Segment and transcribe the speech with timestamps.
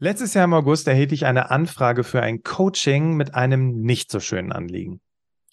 [0.00, 4.18] Letztes Jahr im August erhielt ich eine Anfrage für ein Coaching mit einem nicht so
[4.18, 5.00] schönen Anliegen.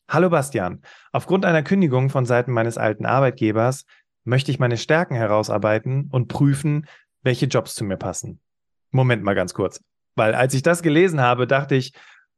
[0.10, 3.86] Hallo Bastian, aufgrund einer Kündigung von Seiten meines alten Arbeitgebers
[4.24, 6.88] möchte ich meine Stärken herausarbeiten und prüfen,
[7.22, 8.42] welche Jobs zu mir passen.
[8.90, 9.80] Moment mal ganz kurz,
[10.16, 11.94] weil als ich das gelesen habe, dachte ich,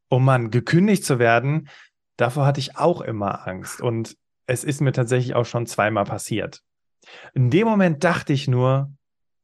[0.10, 1.70] oh Mann, gekündigt zu werden,
[2.18, 6.62] davor hatte ich auch immer Angst und es ist mir tatsächlich auch schon zweimal passiert.
[7.34, 8.92] In dem Moment dachte ich nur,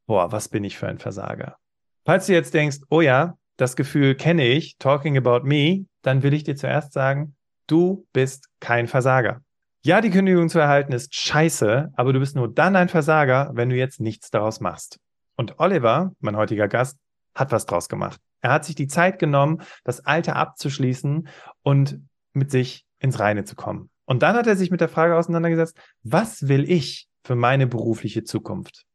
[0.08, 1.56] boah, was bin ich für ein Versager.
[2.06, 6.34] Falls du jetzt denkst, oh ja, das Gefühl kenne ich, talking about me, dann will
[6.34, 7.36] ich dir zuerst sagen,
[7.68, 9.42] du bist kein Versager.
[9.82, 13.70] Ja, die Kündigung zu erhalten ist scheiße, aber du bist nur dann ein Versager, wenn
[13.70, 15.00] du jetzt nichts daraus machst.
[15.36, 16.98] Und Oliver, mein heutiger Gast,
[17.34, 18.20] hat was draus gemacht.
[18.42, 21.28] Er hat sich die Zeit genommen, das Alte abzuschließen
[21.62, 22.00] und
[22.34, 23.90] mit sich ins Reine zu kommen.
[24.06, 28.24] Und dann hat er sich mit der Frage auseinandergesetzt, was will ich für meine berufliche
[28.24, 28.86] Zukunft?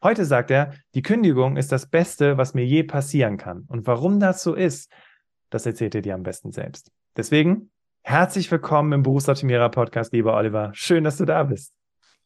[0.00, 3.64] Heute sagt er, die Kündigung ist das Beste, was mir je passieren kann.
[3.66, 4.92] Und warum das so ist,
[5.50, 6.92] das erzählt er dir am besten selbst.
[7.16, 7.70] Deswegen
[8.02, 10.70] herzlich willkommen im Berufsoptimierer Podcast, lieber Oliver.
[10.72, 11.72] Schön, dass du da bist.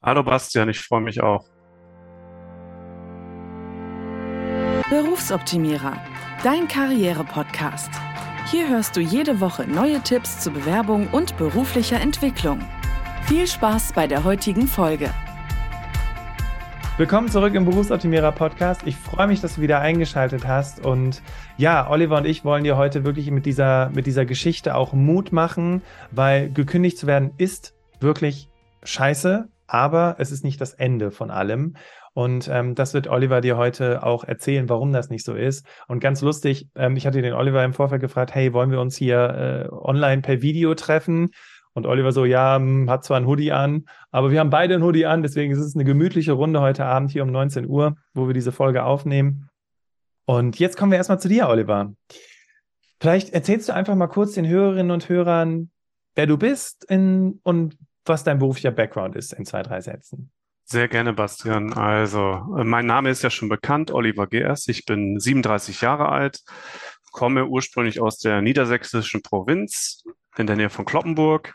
[0.02, 1.48] Hallo Bastian, ich freue mich auch.
[4.90, 5.96] Berufsoptimierer,
[6.42, 7.90] dein Karriere-Podcast.
[8.50, 12.60] Hier hörst du jede Woche neue Tipps zur Bewerbung und beruflicher Entwicklung.
[13.22, 15.10] Viel Spaß bei der heutigen Folge.
[16.98, 18.82] Willkommen zurück im Berufsoptimierer Podcast.
[18.84, 20.84] Ich freue mich, dass du wieder eingeschaltet hast.
[20.84, 21.22] Und
[21.56, 25.32] ja, Oliver und ich wollen dir heute wirklich mit dieser, mit dieser Geschichte auch Mut
[25.32, 28.50] machen, weil gekündigt zu werden ist wirklich
[28.82, 31.76] scheiße, aber es ist nicht das Ende von allem.
[32.12, 35.66] Und ähm, das wird Oliver dir heute auch erzählen, warum das nicht so ist.
[35.88, 38.98] Und ganz lustig, ähm, ich hatte den Oliver im Vorfeld gefragt, hey, wollen wir uns
[38.98, 41.30] hier äh, online per Video treffen?
[41.74, 44.82] Und Oliver so, ja, hm, hat zwar ein Hoodie an, aber wir haben beide ein
[44.82, 48.26] Hoodie an, deswegen ist es eine gemütliche Runde heute Abend hier um 19 Uhr, wo
[48.26, 49.48] wir diese Folge aufnehmen.
[50.24, 51.92] Und jetzt kommen wir erstmal zu dir, Oliver.
[53.00, 55.70] Vielleicht erzählst du einfach mal kurz den Hörerinnen und Hörern,
[56.14, 60.30] wer du bist in, und was dein beruflicher Background ist in zwei, drei Sätzen.
[60.64, 61.72] Sehr gerne, Bastian.
[61.72, 64.68] Also, äh, mein Name ist ja schon bekannt, Oliver GS.
[64.68, 66.40] Ich bin 37 Jahre alt,
[67.10, 70.04] komme ursprünglich aus der niedersächsischen Provinz,
[70.36, 71.54] in der Nähe von Kloppenburg.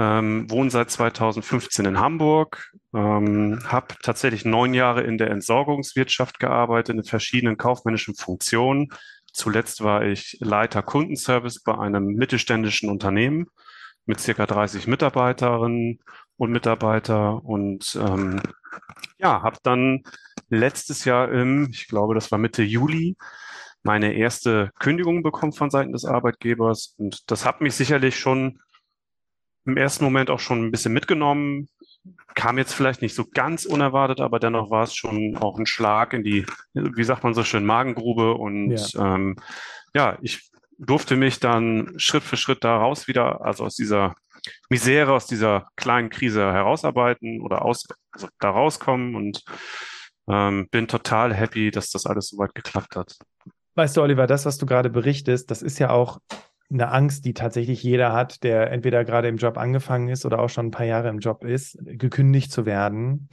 [0.00, 6.94] Ähm, wohne seit 2015 in Hamburg, ähm, habe tatsächlich neun Jahre in der Entsorgungswirtschaft gearbeitet,
[6.94, 8.90] in verschiedenen kaufmännischen Funktionen.
[9.32, 13.46] Zuletzt war ich Leiter Kundenservice bei einem mittelständischen Unternehmen
[14.06, 15.98] mit circa 30 Mitarbeiterinnen
[16.36, 18.40] und Mitarbeiter und ähm,
[19.18, 20.04] ja, habe dann
[20.48, 23.16] letztes Jahr im, ich glaube, das war Mitte Juli,
[23.82, 26.94] meine erste Kündigung bekommen von Seiten des Arbeitgebers.
[26.98, 28.58] Und das hat mich sicherlich schon
[29.64, 31.68] im ersten Moment auch schon ein bisschen mitgenommen.
[32.34, 36.12] Kam jetzt vielleicht nicht so ganz unerwartet, aber dennoch war es schon auch ein Schlag
[36.12, 38.34] in die, wie sagt man so schön, Magengrube.
[38.34, 39.36] Und ja, ähm,
[39.94, 44.14] ja ich durfte mich dann Schritt für Schritt daraus wieder, also aus dieser
[44.70, 49.44] Misere, aus dieser kleinen Krise herausarbeiten oder aus, also da rauskommen und
[50.30, 53.16] ähm, bin total happy, dass das alles soweit geklappt hat.
[53.78, 56.18] Weißt du, Oliver, das, was du gerade berichtest, das ist ja auch
[56.68, 60.48] eine Angst, die tatsächlich jeder hat, der entweder gerade im Job angefangen ist oder auch
[60.48, 63.28] schon ein paar Jahre im Job ist, gekündigt zu werden.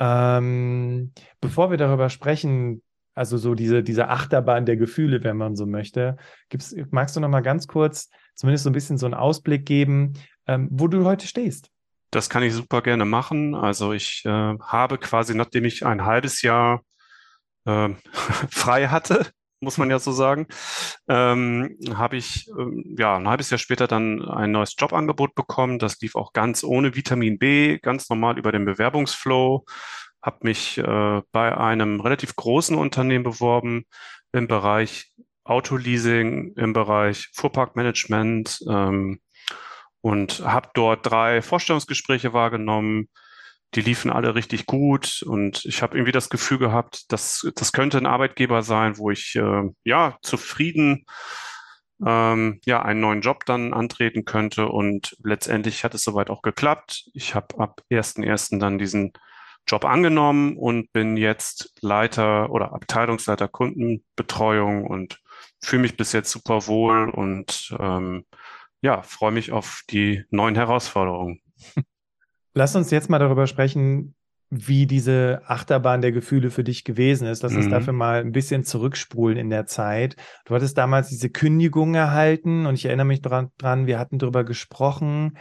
[0.00, 2.82] Ähm, bevor wir darüber sprechen,
[3.14, 6.16] also so diese, diese Achterbahn der Gefühle, wenn man so möchte,
[6.48, 10.14] gibt's, magst du noch mal ganz kurz zumindest so ein bisschen so einen Ausblick geben,
[10.48, 11.70] ähm, wo du heute stehst?
[12.10, 13.54] Das kann ich super gerne machen.
[13.54, 16.82] Also ich äh, habe quasi, nachdem ich ein halbes Jahr
[17.66, 17.90] äh,
[18.50, 19.26] frei hatte,
[19.60, 20.46] muss man ja so sagen,
[21.08, 25.78] ähm, habe ich ähm, ja ein halbes Jahr später dann ein neues Jobangebot bekommen.
[25.78, 29.64] Das lief auch ganz ohne Vitamin B, ganz normal über den Bewerbungsflow.
[30.22, 33.84] Habe mich äh, bei einem relativ großen Unternehmen beworben
[34.32, 35.12] im Bereich
[35.44, 39.20] Autoleasing, im Bereich Fuhrparkmanagement ähm,
[40.00, 43.08] und habe dort drei Vorstellungsgespräche wahrgenommen
[43.76, 47.98] die liefen alle richtig gut und ich habe irgendwie das Gefühl gehabt, dass das könnte
[47.98, 51.04] ein Arbeitgeber sein, wo ich äh, ja zufrieden
[52.04, 57.10] ähm, ja einen neuen Job dann antreten könnte und letztendlich hat es soweit auch geklappt.
[57.12, 58.58] Ich habe ab 1.1.
[58.58, 59.12] dann diesen
[59.68, 65.20] Job angenommen und bin jetzt Leiter oder Abteilungsleiter Kundenbetreuung und
[65.62, 68.24] fühle mich bis jetzt super wohl und ähm,
[68.80, 71.40] ja, freue mich auf die neuen Herausforderungen.
[72.56, 74.14] Lass uns jetzt mal darüber sprechen,
[74.48, 77.42] wie diese Achterbahn der Gefühle für dich gewesen ist.
[77.42, 77.70] Lass uns mhm.
[77.70, 80.16] dafür mal ein bisschen zurückspulen in der Zeit.
[80.46, 84.42] Du hattest damals diese Kündigung erhalten und ich erinnere mich dran, dran wir hatten darüber
[84.42, 85.36] gesprochen.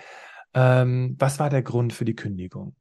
[0.53, 2.75] Ähm, was war der Grund für die Kündigung?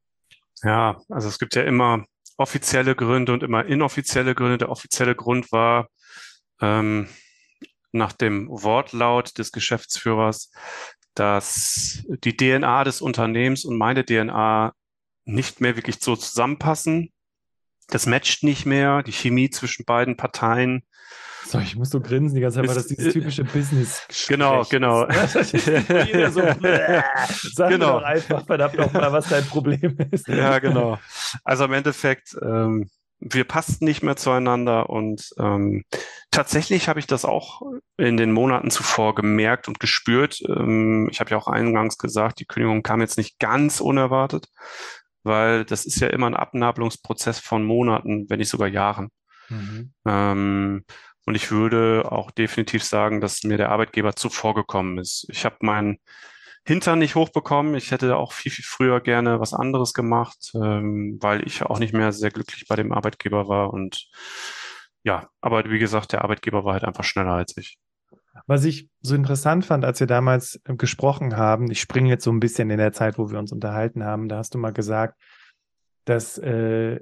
[0.65, 2.05] Ja, also es gibt ja immer
[2.37, 4.59] offizielle Gründe und immer inoffizielle Gründe.
[4.59, 5.87] Der offizielle Grund war,
[6.61, 7.07] ähm,
[7.95, 10.51] nach dem Wortlaut des Geschäftsführers,
[11.15, 14.75] dass die DNA des Unternehmens und meine DNA
[15.25, 17.11] nicht mehr wirklich so zusammenpassen.
[17.89, 20.83] Das matcht nicht mehr, die Chemie zwischen beiden Parteien.
[21.47, 25.07] So, ich muss so grinsen die ganze Zeit, weil das dieses typische business Genau, genau.
[25.09, 26.41] Jeder so,
[27.53, 27.99] sag genau.
[27.99, 30.27] doch einfach verdammt nochmal, was dein Problem ist.
[30.27, 30.99] Ja, genau.
[31.45, 32.89] Also im Endeffekt, ähm,
[33.25, 35.85] wir passten nicht mehr zueinander und ähm,
[36.31, 37.63] tatsächlich habe ich das auch
[37.97, 40.43] in den Monaten zuvor gemerkt und gespürt.
[40.47, 44.49] Ähm, ich habe ja auch eingangs gesagt, die Kündigung kam jetzt nicht ganz unerwartet,
[45.23, 49.09] weil das ist ja immer ein Abnabelungsprozess von Monaten, wenn nicht sogar Jahren.
[49.49, 49.95] Mhm.
[50.07, 50.85] Ähm,
[51.27, 55.27] und ich würde auch definitiv sagen, dass mir der Arbeitgeber zuvorgekommen ist.
[55.31, 55.99] Ich habe meinen
[56.67, 57.75] Hintern nicht hochbekommen.
[57.75, 61.93] Ich hätte auch viel, viel früher gerne was anderes gemacht, ähm, weil ich auch nicht
[61.93, 63.73] mehr sehr glücklich bei dem Arbeitgeber war.
[63.73, 64.09] Und
[65.03, 67.79] ja, aber wie gesagt, der Arbeitgeber war halt einfach schneller als ich.
[68.47, 72.41] Was ich so interessant fand, als wir damals gesprochen haben, ich springe jetzt so ein
[72.41, 75.21] bisschen in der Zeit, wo wir uns unterhalten haben, da hast du mal gesagt,
[76.05, 77.01] dass äh,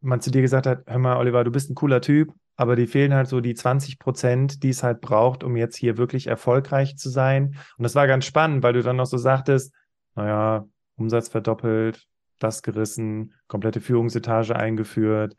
[0.00, 2.86] man zu dir gesagt hat, hör mal, Oliver, du bist ein cooler Typ, aber die
[2.86, 6.96] fehlen halt so die 20 Prozent, die es halt braucht, um jetzt hier wirklich erfolgreich
[6.96, 7.56] zu sein.
[7.76, 9.74] Und das war ganz spannend, weil du dann noch so sagtest,
[10.14, 12.06] naja, Umsatz verdoppelt,
[12.38, 15.36] das gerissen, komplette Führungsetage eingeführt.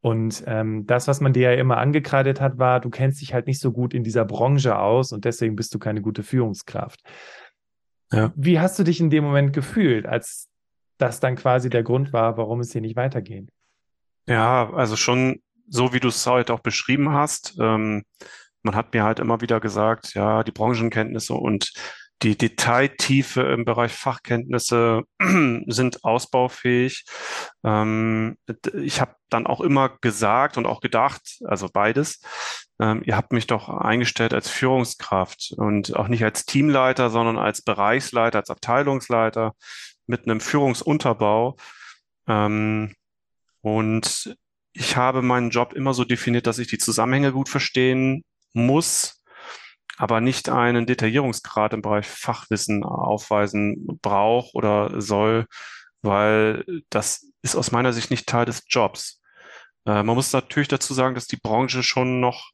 [0.00, 3.46] Und ähm, das, was man dir ja immer angekreidet hat, war, du kennst dich halt
[3.46, 7.00] nicht so gut in dieser Branche aus und deswegen bist du keine gute Führungskraft.
[8.12, 8.32] Ja.
[8.36, 10.50] Wie hast du dich in dem Moment gefühlt, als
[10.98, 13.48] das dann quasi der Grund war, warum es hier nicht weitergeht?
[14.26, 18.04] Ja, also schon so wie du es heute auch beschrieben hast, ähm,
[18.62, 21.72] man hat mir halt immer wieder gesagt, ja, die Branchenkenntnisse und
[22.22, 25.02] die Detailtiefe im Bereich Fachkenntnisse
[25.66, 27.04] sind ausbaufähig.
[27.62, 28.38] Ähm,
[28.72, 32.22] ich habe dann auch immer gesagt und auch gedacht, also beides,
[32.80, 37.62] ähm, ihr habt mich doch eingestellt als Führungskraft und auch nicht als Teamleiter, sondern als
[37.62, 39.52] Bereichsleiter, als Abteilungsleiter
[40.06, 41.56] mit einem Führungsunterbau.
[42.26, 42.94] Ähm,
[43.60, 44.36] und
[44.72, 49.22] ich habe meinen Job immer so definiert, dass ich die Zusammenhänge gut verstehen muss,
[49.96, 55.46] aber nicht einen Detaillierungsgrad im Bereich Fachwissen aufweisen brauche oder soll,
[56.02, 59.20] weil das ist aus meiner Sicht nicht Teil des Jobs.
[59.86, 62.50] Äh, man muss natürlich dazu sagen, dass die Branche schon noch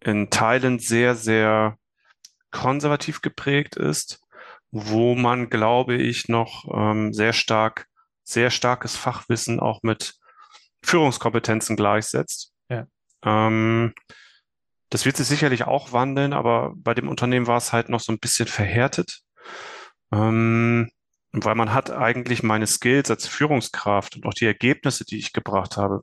[0.00, 1.76] in Teilen sehr, sehr
[2.50, 4.20] konservativ geprägt ist,
[4.72, 7.86] wo man, glaube ich, noch ähm, sehr stark,
[8.24, 10.14] sehr starkes Fachwissen auch mit
[10.82, 12.52] Führungskompetenzen gleichsetzt.
[12.68, 12.86] Ja.
[13.24, 13.94] Ähm,
[14.88, 18.12] das wird sich sicherlich auch wandeln, aber bei dem Unternehmen war es halt noch so
[18.12, 19.20] ein bisschen verhärtet.
[20.12, 20.90] Ähm,
[21.32, 25.76] weil man hat eigentlich meine Skills als Führungskraft und auch die Ergebnisse, die ich gebracht
[25.76, 26.02] habe,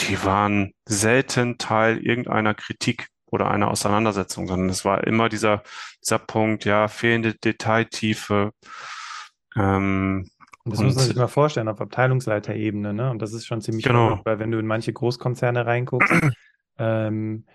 [0.00, 5.62] die waren selten Teil irgendeiner Kritik oder einer Auseinandersetzung, sondern es war immer dieser,
[6.02, 8.52] dieser Punkt, ja, fehlende Detailtiefe,
[9.56, 10.28] ähm,
[10.64, 13.10] und das und muss man sich mal vorstellen, auf Abteilungsleiterebene, ne?
[13.10, 14.08] Und das ist schon ziemlich genau.
[14.08, 16.12] Verrückt, weil wenn du in manche Großkonzerne reinguckst,
[16.78, 17.46] ähm,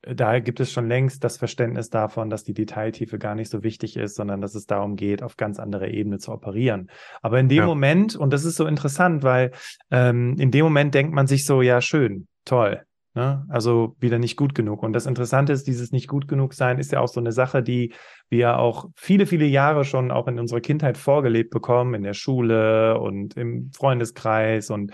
[0.00, 3.96] da gibt es schon längst das Verständnis davon, dass die Detailtiefe gar nicht so wichtig
[3.96, 6.90] ist, sondern dass es darum geht, auf ganz anderer Ebene zu operieren.
[7.20, 7.66] Aber in dem ja.
[7.66, 9.50] Moment, und das ist so interessant, weil
[9.90, 13.44] ähm, in dem Moment denkt man sich so, ja, schön, toll, Ne?
[13.48, 14.82] Also wieder nicht gut genug.
[14.82, 17.62] Und das Interessante ist, dieses nicht gut genug sein ist ja auch so eine Sache,
[17.62, 17.92] die
[18.30, 22.98] wir auch viele, viele Jahre schon auch in unserer Kindheit vorgelebt bekommen, in der Schule
[22.98, 24.92] und im Freundeskreis und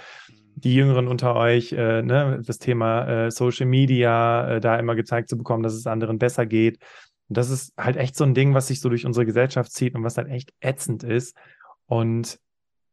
[0.56, 5.28] die Jüngeren unter euch, äh, ne, das Thema äh, Social Media, äh, da immer gezeigt
[5.28, 6.78] zu bekommen, dass es anderen besser geht.
[7.28, 9.94] Und das ist halt echt so ein Ding, was sich so durch unsere Gesellschaft zieht
[9.94, 11.36] und was halt echt ätzend ist.
[11.86, 12.40] Und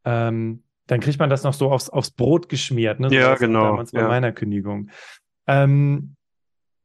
[0.04, 3.08] ähm, dann kriegt man das noch so aufs, aufs Brot geschmiert, ne?
[3.08, 3.64] So ja, genau.
[3.64, 4.08] Damals bei ja.
[4.08, 4.90] meiner Kündigung.
[5.46, 6.16] Ähm,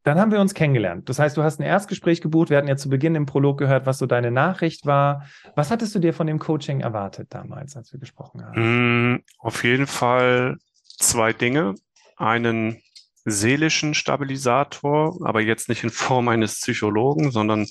[0.04, 1.10] dann haben wir uns kennengelernt.
[1.10, 2.50] Das heißt, du hast ein Erstgespräch gebucht.
[2.50, 5.28] Wir hatten ja zu Beginn im Prolog gehört, was so deine Nachricht war.
[5.56, 9.14] Was hattest du dir von dem Coaching erwartet damals, als wir gesprochen haben?
[9.14, 10.58] Mm, auf jeden Fall
[10.98, 11.76] zwei Dinge.
[12.18, 12.82] Einen
[13.26, 17.68] seelischen Stabilisator, aber jetzt nicht in Form eines Psychologen, sondern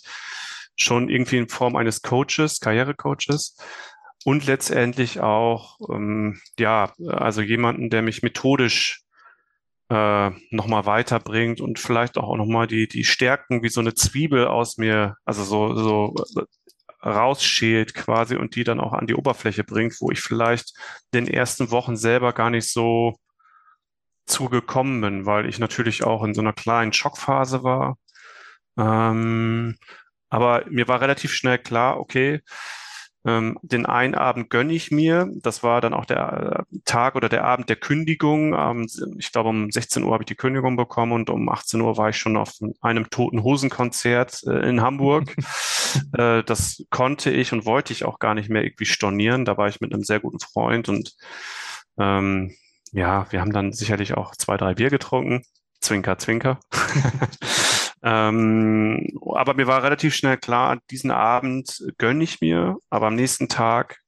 [0.76, 3.56] schon irgendwie in Form eines Coaches, Karrierecoaches
[4.24, 9.02] und letztendlich auch, ähm, ja, also jemanden, der mich methodisch
[9.90, 14.76] äh, nochmal weiterbringt und vielleicht auch nochmal die, die Stärken wie so eine Zwiebel aus
[14.76, 19.96] mir, also so, so äh, rausschält quasi und die dann auch an die Oberfläche bringt,
[20.00, 20.74] wo ich vielleicht
[21.14, 23.16] den ersten Wochen selber gar nicht so
[24.26, 27.96] zugekommen bin, weil ich natürlich auch in so einer kleinen Schockphase war.
[28.78, 29.76] Ähm,
[30.28, 32.40] aber mir war relativ schnell klar, okay,
[33.26, 35.28] Ähm, den einen Abend gönne ich mir.
[35.34, 38.54] Das war dann auch der äh, Tag oder der Abend der Kündigung.
[38.54, 41.98] Ähm, ich glaube, um 16 Uhr habe ich die Kündigung bekommen und um 18 Uhr
[41.98, 45.36] war ich schon auf einem Toten Hosen-Konzert äh, in Hamburg.
[46.16, 49.44] äh, das konnte ich und wollte ich auch gar nicht mehr irgendwie stornieren.
[49.44, 51.14] Da war ich mit einem sehr guten Freund und
[51.98, 52.54] ähm,
[52.92, 55.44] ja, wir haben dann sicherlich auch zwei, drei Bier getrunken.
[55.80, 56.58] Zwinker, Zwinker.
[58.02, 63.48] ähm, aber mir war relativ schnell klar, diesen Abend gönne ich mir, aber am nächsten
[63.48, 64.00] Tag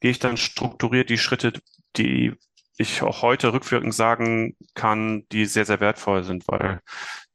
[0.00, 1.52] gehe ich dann strukturiert die Schritte,
[1.96, 2.32] die
[2.78, 6.80] ich auch heute rückwirkend sagen kann, die sehr, sehr wertvoll sind, weil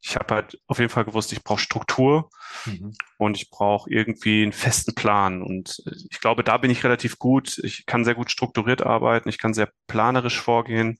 [0.01, 2.29] ich habe halt auf jeden Fall gewusst, ich brauche Struktur
[2.65, 2.93] mhm.
[3.17, 5.41] und ich brauche irgendwie einen festen Plan.
[5.41, 7.57] Und ich glaube, da bin ich relativ gut.
[7.59, 10.99] Ich kann sehr gut strukturiert arbeiten, ich kann sehr planerisch vorgehen.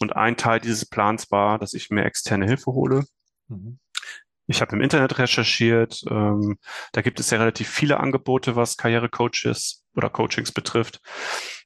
[0.00, 3.04] Und ein Teil dieses Plans war, dass ich mir externe Hilfe hole.
[3.48, 3.78] Mhm.
[4.46, 6.02] Ich habe im Internet recherchiert.
[6.10, 6.58] Ähm,
[6.92, 11.00] da gibt es ja relativ viele Angebote, was Karrierecoaches oder Coachings betrifft.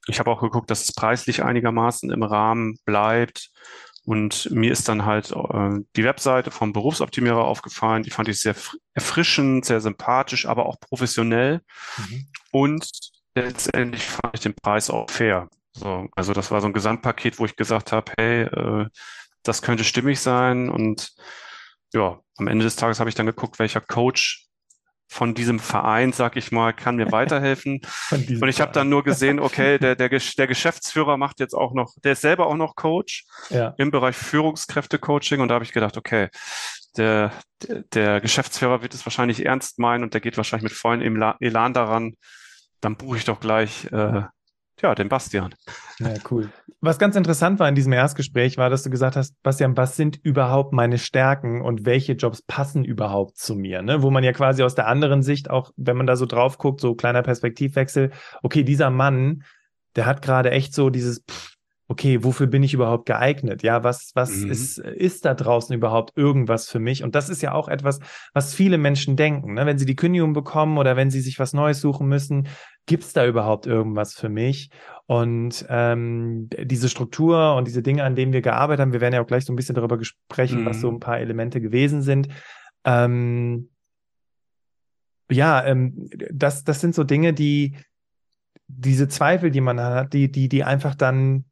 [0.07, 3.49] Ich habe auch geguckt, dass es preislich einigermaßen im Rahmen bleibt.
[4.05, 8.03] Und mir ist dann halt äh, die Webseite vom Berufsoptimierer aufgefallen.
[8.03, 8.55] Die fand ich sehr
[8.93, 11.61] erfrischend, sehr sympathisch, aber auch professionell.
[11.97, 12.27] Mhm.
[12.51, 12.89] Und
[13.35, 15.47] letztendlich fand ich den Preis auch fair.
[15.73, 18.87] So, also das war so ein Gesamtpaket, wo ich gesagt habe, hey, äh,
[19.43, 20.69] das könnte stimmig sein.
[20.69, 21.11] Und
[21.93, 24.49] ja, am Ende des Tages habe ich dann geguckt, welcher Coach
[25.11, 27.81] von diesem Verein, sag ich mal, kann mir weiterhelfen.
[28.11, 31.95] Und ich habe dann nur gesehen, okay, der, der, der Geschäftsführer macht jetzt auch noch,
[32.03, 33.73] der ist selber auch noch Coach ja.
[33.77, 35.41] im Bereich Führungskräfte-Coaching.
[35.41, 36.29] Und da habe ich gedacht, okay,
[36.95, 37.33] der,
[37.93, 42.13] der, Geschäftsführer wird es wahrscheinlich ernst meinen und der geht wahrscheinlich mit vollem Elan daran.
[42.79, 44.23] Dann buche ich doch gleich äh,
[44.81, 45.53] ja, den Bastian.
[45.99, 46.49] Ja, cool.
[46.81, 50.17] Was ganz interessant war in diesem Erstgespräch, war, dass du gesagt hast, Bastian, was sind
[50.23, 53.81] überhaupt meine Stärken und welche Jobs passen überhaupt zu mir?
[53.81, 54.01] Ne?
[54.01, 56.79] Wo man ja quasi aus der anderen Sicht auch, wenn man da so drauf guckt,
[56.79, 58.11] so kleiner Perspektivwechsel,
[58.43, 59.43] okay, dieser Mann,
[59.95, 61.58] der hat gerade echt so dieses, pff,
[61.89, 63.63] okay, wofür bin ich überhaupt geeignet?
[63.63, 64.51] Ja, was, was mhm.
[64.51, 67.03] ist, ist da draußen überhaupt irgendwas für mich?
[67.03, 67.99] Und das ist ja auch etwas,
[68.31, 69.55] was viele Menschen denken.
[69.55, 69.65] Ne?
[69.65, 72.47] Wenn sie die Kündigung bekommen oder wenn sie sich was Neues suchen müssen,
[72.85, 74.69] gibt es da überhaupt irgendwas für mich?
[75.07, 79.21] Und ähm, diese Struktur und diese Dinge, an denen wir gearbeitet haben, wir werden ja
[79.21, 80.65] auch gleich so ein bisschen darüber sprechen, mhm.
[80.67, 80.97] was so mhm.
[80.97, 82.27] ein paar Elemente gewesen sind.
[82.85, 83.71] Ähm,
[85.31, 87.77] ja, ähm, das, das sind so Dinge, die
[88.67, 91.45] diese Zweifel, die man hat, die, die, die einfach dann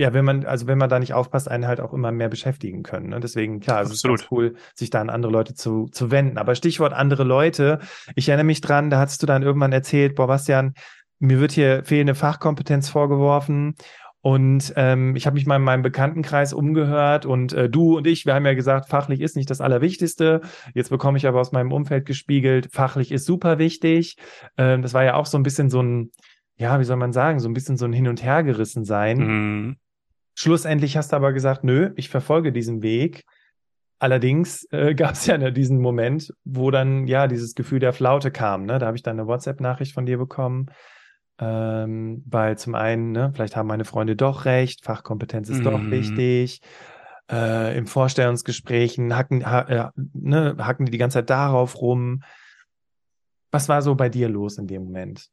[0.00, 2.82] ja, wenn man, also wenn man da nicht aufpasst, einen halt auch immer mehr beschäftigen
[2.82, 3.10] können.
[3.10, 3.20] Ne?
[3.20, 6.38] Deswegen, klar, es ist ganz cool, sich da an andere Leute zu, zu wenden.
[6.38, 7.80] Aber Stichwort andere Leute,
[8.14, 10.72] ich erinnere mich dran, da hast du dann irgendwann erzählt, boah, Bastian,
[11.18, 13.74] mir wird hier fehlende Fachkompetenz vorgeworfen.
[14.22, 18.24] Und ähm, ich habe mich mal in meinem Bekanntenkreis umgehört und äh, du und ich,
[18.24, 20.40] wir haben ja gesagt, fachlich ist nicht das Allerwichtigste.
[20.74, 24.16] Jetzt bekomme ich aber aus meinem Umfeld gespiegelt, fachlich ist super wichtig.
[24.56, 26.10] Ähm, das war ja auch so ein bisschen so ein,
[26.56, 29.18] ja, wie soll man sagen, so ein bisschen so ein Hin- und Hergerissen sein.
[29.18, 29.76] Mhm.
[30.42, 33.24] Schlussendlich hast du aber gesagt, nö, ich verfolge diesen Weg.
[33.98, 38.64] Allerdings äh, gab es ja diesen Moment, wo dann ja dieses Gefühl der Flaute kam.
[38.64, 38.78] Ne?
[38.78, 40.70] Da habe ich dann eine WhatsApp-Nachricht von dir bekommen,
[41.38, 45.64] ähm, weil zum einen, ne, vielleicht haben meine Freunde doch recht, Fachkompetenz ist mhm.
[45.64, 46.62] doch wichtig.
[47.30, 52.22] Äh, Im Vorstellungsgesprächen hacken, ha, äh, ne, hacken die die ganze Zeit darauf rum.
[53.50, 55.28] Was war so bei dir los in dem Moment?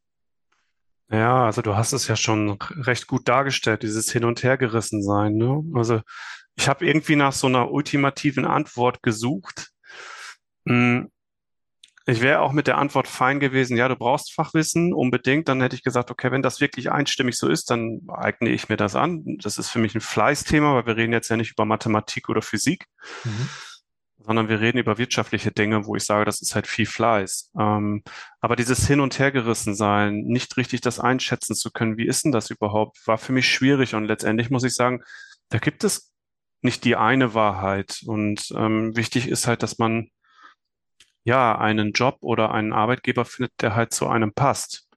[1.10, 5.36] Ja, also du hast es ja schon recht gut dargestellt, dieses Hin- und Hergerissen sein.
[5.36, 5.64] Ne?
[5.74, 6.02] Also
[6.56, 9.70] ich habe irgendwie nach so einer ultimativen Antwort gesucht.
[10.68, 11.10] Hm,
[12.06, 15.50] ich wäre auch mit der Antwort fein gewesen, ja, du brauchst Fachwissen unbedingt.
[15.50, 18.78] Dann hätte ich gesagt, okay, wenn das wirklich einstimmig so ist, dann eigne ich mir
[18.78, 19.38] das an.
[19.42, 22.42] Das ist für mich ein Fleißthema, weil wir reden jetzt ja nicht über Mathematik oder
[22.42, 22.86] Physik.
[23.24, 23.50] Mhm
[24.20, 27.52] sondern wir reden über wirtschaftliche Dinge, wo ich sage, das ist halt viel Fleiß.
[27.60, 28.04] Ähm,
[28.42, 32.32] aber dieses Hin- und Hergerissen sein, nicht richtig das einschätzen zu können, wie ist denn
[32.32, 33.96] das überhaupt, war für mich schwierig.
[33.96, 35.04] Und letztendlich muss ich sagen,
[35.50, 36.12] da gibt es
[36.62, 38.02] nicht die eine Wahrheit.
[38.06, 40.10] Und ähm, wichtig ist halt, dass man
[41.24, 44.88] ja einen Job oder einen Arbeitgeber findet, der halt zu einem passt.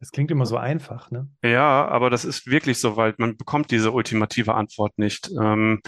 [0.00, 1.28] Das klingt immer so einfach, ne?
[1.42, 5.30] Ja, aber das ist wirklich so, weil man bekommt diese ultimative Antwort nicht.
[5.38, 5.82] Ähm,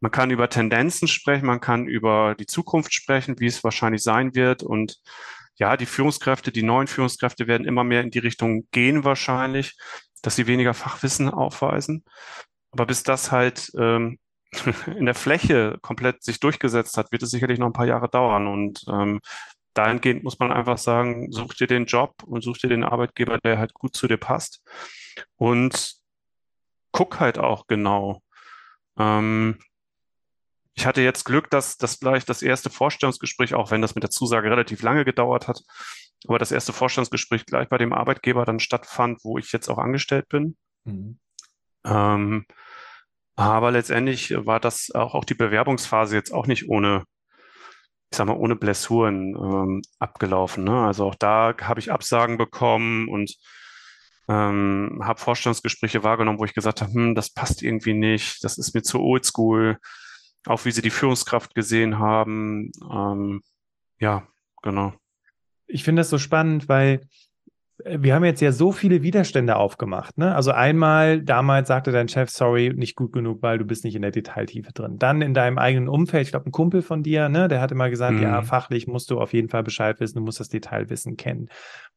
[0.00, 4.34] man kann über Tendenzen sprechen, man kann über die Zukunft sprechen, wie es wahrscheinlich sein
[4.34, 4.62] wird.
[4.62, 5.00] Und
[5.56, 9.76] ja, die Führungskräfte, die neuen Führungskräfte werden immer mehr in die Richtung gehen wahrscheinlich,
[10.22, 12.04] dass sie weniger Fachwissen aufweisen.
[12.70, 14.18] Aber bis das halt ähm,
[14.86, 18.46] in der Fläche komplett sich durchgesetzt hat, wird es sicherlich noch ein paar Jahre dauern.
[18.46, 19.20] Und ähm,
[19.74, 23.58] dahingehend muss man einfach sagen, such dir den Job und such dir den Arbeitgeber, der
[23.58, 24.62] halt gut zu dir passt.
[25.36, 25.94] Und
[26.92, 28.22] guck halt auch genau.
[28.98, 29.58] Ähm,
[30.78, 34.12] ich hatte jetzt Glück, dass das gleich das erste Vorstellungsgespräch, auch wenn das mit der
[34.12, 35.60] Zusage relativ lange gedauert hat,
[36.28, 40.28] aber das erste Vorstandsgespräch gleich bei dem Arbeitgeber dann stattfand, wo ich jetzt auch angestellt
[40.28, 40.56] bin.
[40.84, 41.18] Mhm.
[41.84, 42.46] Ähm,
[43.34, 47.02] aber letztendlich war das auch, auch die Bewerbungsphase jetzt auch nicht ohne,
[48.12, 50.62] ich sag mal, ohne Blessuren ähm, abgelaufen.
[50.62, 50.86] Ne?
[50.86, 53.34] Also auch da habe ich Absagen bekommen und
[54.28, 58.76] ähm, habe Vorstandsgespräche wahrgenommen, wo ich gesagt habe, hm, das passt irgendwie nicht, das ist
[58.76, 59.78] mir zu oldschool,
[60.46, 62.72] auch wie sie die Führungskraft gesehen haben.
[62.90, 63.42] Ähm,
[64.00, 64.26] ja,
[64.62, 64.92] genau.
[65.66, 67.02] Ich finde das so spannend, weil
[67.84, 70.18] äh, wir haben jetzt ja so viele Widerstände aufgemacht.
[70.18, 70.34] Ne?
[70.34, 74.02] Also einmal, damals sagte dein Chef, sorry, nicht gut genug, weil du bist nicht in
[74.02, 74.98] der Detailtiefe drin.
[74.98, 77.90] Dann in deinem eigenen Umfeld, ich glaube, ein Kumpel von dir, ne, der hat immer
[77.90, 78.22] gesagt, mhm.
[78.22, 81.48] ja, fachlich musst du auf jeden Fall Bescheid wissen, du musst das Detailwissen kennen.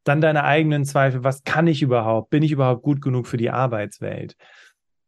[0.03, 2.31] Dann deine eigenen Zweifel, was kann ich überhaupt?
[2.31, 4.35] Bin ich überhaupt gut genug für die Arbeitswelt?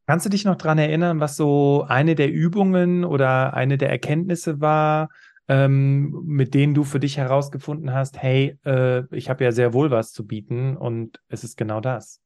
[0.06, 4.60] Kannst du dich noch dran erinnern, was so eine der Übungen oder eine der Erkenntnisse
[4.60, 5.10] war,
[5.48, 9.92] ähm, mit denen du für dich herausgefunden hast, hey, äh, ich habe ja sehr wohl
[9.92, 12.22] was zu bieten und es ist genau das.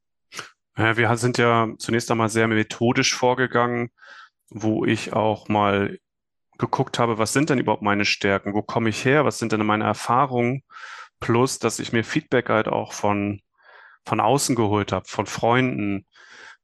[0.77, 3.89] Ja, wir sind ja zunächst einmal sehr methodisch vorgegangen,
[4.49, 5.97] wo ich auch mal
[6.57, 9.65] geguckt habe, was sind denn überhaupt meine Stärken, wo komme ich her, was sind denn
[9.65, 10.63] meine Erfahrungen,
[11.19, 13.41] plus, dass ich mir Feedback halt auch von,
[14.05, 16.05] von außen geholt habe, von Freunden,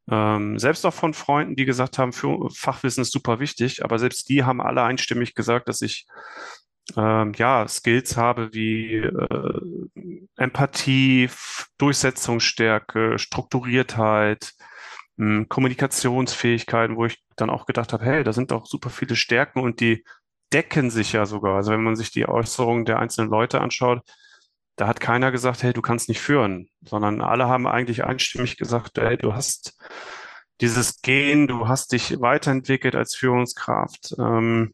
[0.10, 4.30] ähm, selbst auch von Freunden, die gesagt haben, für Fachwissen ist super wichtig, aber selbst
[4.30, 6.06] die haben alle einstimmig gesagt, dass ich
[6.98, 9.62] ähm, ja Skills habe wie äh,
[10.36, 11.30] Empathie,
[11.78, 14.54] Durchsetzungsstärke, Strukturiertheit,
[15.16, 19.16] mh, hm, Kommunikationsfähigkeiten, wo ich dann auch gedacht habe, hey, da sind doch super viele
[19.16, 20.04] Stärken und die
[20.52, 21.56] decken sich ja sogar.
[21.56, 24.02] Also wenn man sich die Äußerungen der einzelnen Leute anschaut,
[24.76, 28.98] da hat keiner gesagt, hey, du kannst nicht führen, sondern alle haben eigentlich einstimmig gesagt,
[28.98, 29.78] hey, du hast
[30.62, 34.74] dieses Gen, du hast dich weiterentwickelt als Führungskraft, ähm,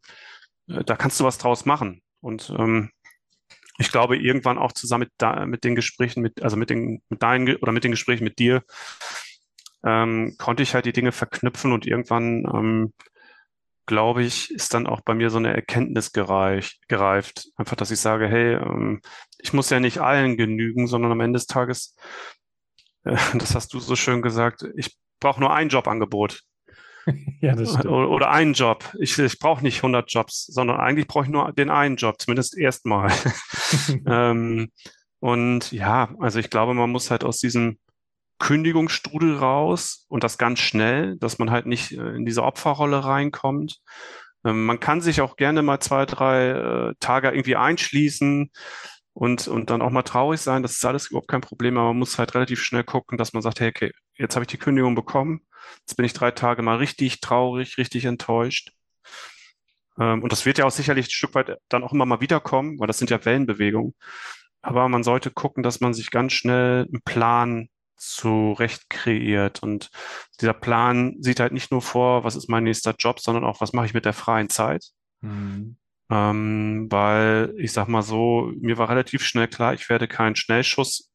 [0.67, 2.01] da kannst du was draus machen.
[2.21, 2.91] Und ähm,
[3.77, 7.55] ich glaube, irgendwann auch zusammen mit, mit den Gesprächen, mit, also mit den, mit deinen
[7.57, 8.63] oder mit den Gesprächen mit dir,
[9.83, 12.93] ähm, konnte ich halt die Dinge verknüpfen und irgendwann ähm,
[13.89, 17.49] glaube ich, ist dann auch bei mir so eine Erkenntnis gereicht, gereift.
[17.55, 19.01] Einfach, dass ich sage, hey, ähm,
[19.39, 21.95] ich muss ja nicht allen genügen, sondern am Ende des Tages,
[23.03, 26.43] äh, das hast du so schön gesagt, ich brauche nur ein Jobangebot.
[27.41, 27.87] ja, das stimmt.
[27.87, 28.95] Oder, oder einen Job.
[28.99, 32.55] Ich, ich brauche nicht 100 Jobs, sondern eigentlich brauche ich nur den einen Job, zumindest
[32.55, 33.11] erstmal.
[34.05, 34.71] ähm,
[35.19, 37.79] und ja, also ich glaube, man muss halt aus diesem
[38.39, 43.79] Kündigungsstrudel raus und das ganz schnell, dass man halt nicht äh, in diese Opferrolle reinkommt.
[44.45, 48.51] Ähm, man kann sich auch gerne mal zwei, drei äh, Tage irgendwie einschließen
[49.13, 50.63] und, und dann auch mal traurig sein.
[50.63, 53.41] Das ist alles überhaupt kein Problem, aber man muss halt relativ schnell gucken, dass man
[53.41, 55.41] sagt, hey, okay, jetzt habe ich die Kündigung bekommen.
[55.81, 58.71] Jetzt bin ich drei Tage mal richtig traurig, richtig enttäuscht.
[59.99, 62.79] Ähm, und das wird ja auch sicherlich ein Stück weit dann auch immer mal wiederkommen,
[62.79, 63.93] weil das sind ja Wellenbewegungen.
[64.61, 69.61] Aber man sollte gucken, dass man sich ganz schnell einen Plan zurecht kreiert.
[69.61, 69.89] Und
[70.39, 73.73] dieser Plan sieht halt nicht nur vor, was ist mein nächster Job, sondern auch, was
[73.73, 74.85] mache ich mit der freien Zeit.
[75.21, 75.77] Mhm.
[76.09, 81.11] Ähm, weil ich sag mal so, mir war relativ schnell klar, ich werde keinen Schnellschuss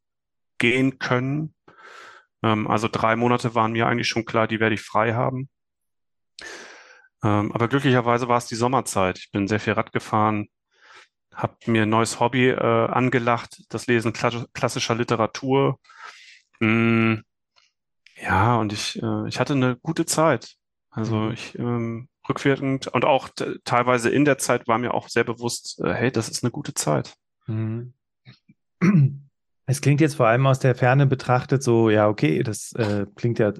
[0.58, 1.54] gehen können.
[2.42, 5.48] Ähm, also drei Monate waren mir eigentlich schon klar, die werde ich frei haben.
[7.24, 9.18] Ähm, aber glücklicherweise war es die Sommerzeit.
[9.18, 10.48] Ich bin sehr viel Rad gefahren,
[11.34, 15.80] habe mir ein neues Hobby äh, angelacht, das Lesen klassischer Literatur
[16.60, 17.16] Mm,
[18.22, 20.56] ja, und ich, äh, ich hatte eine gute Zeit.
[20.90, 21.32] Also mhm.
[21.32, 23.28] ich ähm, rückwirkend und auch
[23.64, 26.74] teilweise in der Zeit war mir auch sehr bewusst, äh, hey, das ist eine gute
[26.74, 27.14] Zeit.
[27.46, 27.94] Mhm.
[29.66, 33.38] Es klingt jetzt vor allem aus der Ferne betrachtet so, ja, okay, das äh, klingt
[33.38, 33.54] ja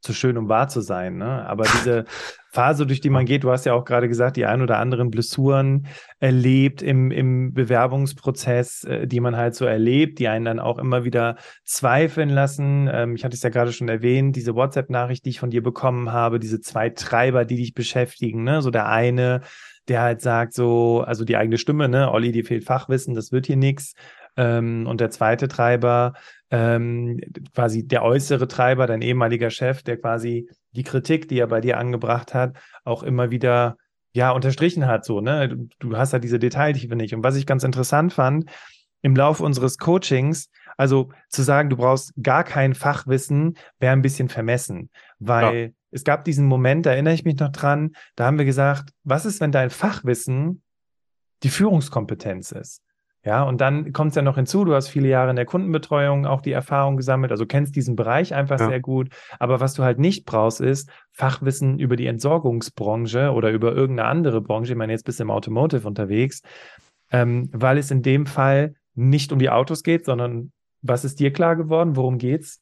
[0.00, 1.16] zu schön, um wahr zu sein.
[1.16, 1.46] Ne?
[1.46, 2.04] Aber diese
[2.50, 5.10] Phase, durch die man geht, du hast ja auch gerade gesagt, die ein oder anderen
[5.10, 5.86] Blessuren
[6.18, 11.04] erlebt im, im Bewerbungsprozess, äh, die man halt so erlebt, die einen dann auch immer
[11.04, 12.88] wieder zweifeln lassen.
[12.92, 16.12] Ähm, ich hatte es ja gerade schon erwähnt, diese WhatsApp-Nachricht, die ich von dir bekommen
[16.12, 18.44] habe, diese zwei Treiber, die dich beschäftigen.
[18.44, 18.62] Ne?
[18.62, 19.42] So der eine,
[19.88, 23.46] der halt sagt so, also die eigene Stimme, ne, Olli, dir fehlt Fachwissen, das wird
[23.46, 23.94] hier nichts.
[24.38, 26.14] Ähm, und der zweite Treiber,
[26.50, 27.20] ähm,
[27.54, 31.76] quasi der äußere Treiber, dein ehemaliger Chef, der quasi die Kritik, die er bei dir
[31.76, 33.76] angebracht hat, auch immer wieder
[34.12, 35.04] ja unterstrichen hat.
[35.04, 35.68] So, ne?
[35.80, 37.14] Du, hast halt diese Detailtiefe nicht.
[37.14, 38.48] Und was ich ganz interessant fand,
[39.02, 44.28] im Laufe unseres Coachings, also zu sagen, du brauchst gar kein Fachwissen, wäre ein bisschen
[44.28, 45.68] vermessen, weil ja.
[45.90, 49.26] es gab diesen Moment, da erinnere ich mich noch dran, da haben wir gesagt, was
[49.26, 50.62] ist, wenn dein Fachwissen
[51.42, 52.82] die Führungskompetenz ist?
[53.24, 56.24] Ja, und dann kommt es ja noch hinzu, du hast viele Jahre in der Kundenbetreuung
[56.24, 58.68] auch die Erfahrung gesammelt, also kennst diesen Bereich einfach ja.
[58.68, 59.08] sehr gut.
[59.38, 64.40] Aber was du halt nicht brauchst, ist Fachwissen über die Entsorgungsbranche oder über irgendeine andere
[64.40, 64.72] Branche.
[64.72, 66.42] Ich meine, jetzt bist du im Automotive unterwegs,
[67.10, 71.32] ähm, weil es in dem Fall nicht um die Autos geht, sondern was ist dir
[71.32, 71.96] klar geworden?
[71.96, 72.60] Worum geht's?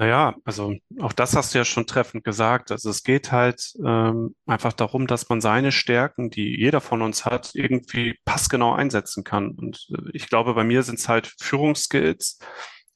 [0.00, 2.70] Naja, also auch das hast du ja schon treffend gesagt.
[2.72, 7.26] Also es geht halt ähm, einfach darum, dass man seine Stärken, die jeder von uns
[7.26, 9.50] hat, irgendwie passgenau einsetzen kann.
[9.50, 12.38] Und äh, ich glaube, bei mir sind es halt Führungsskills,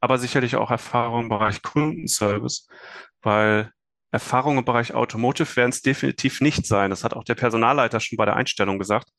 [0.01, 2.69] aber sicherlich auch Erfahrung im Bereich Kundenservice,
[3.21, 3.71] weil
[4.11, 6.89] Erfahrung im Bereich Automotive werden es definitiv nicht sein.
[6.89, 9.11] Das hat auch der Personalleiter schon bei der Einstellung gesagt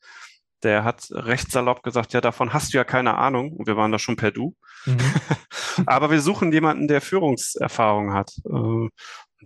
[0.63, 3.54] der hat recht salopp gesagt, ja, davon hast du ja keine Ahnung.
[3.54, 4.56] Und wir waren da schon per Du.
[4.86, 4.98] Mhm.
[5.86, 8.32] Aber wir suchen jemanden, der Führungserfahrung hat.
[8.46, 8.92] Äh, und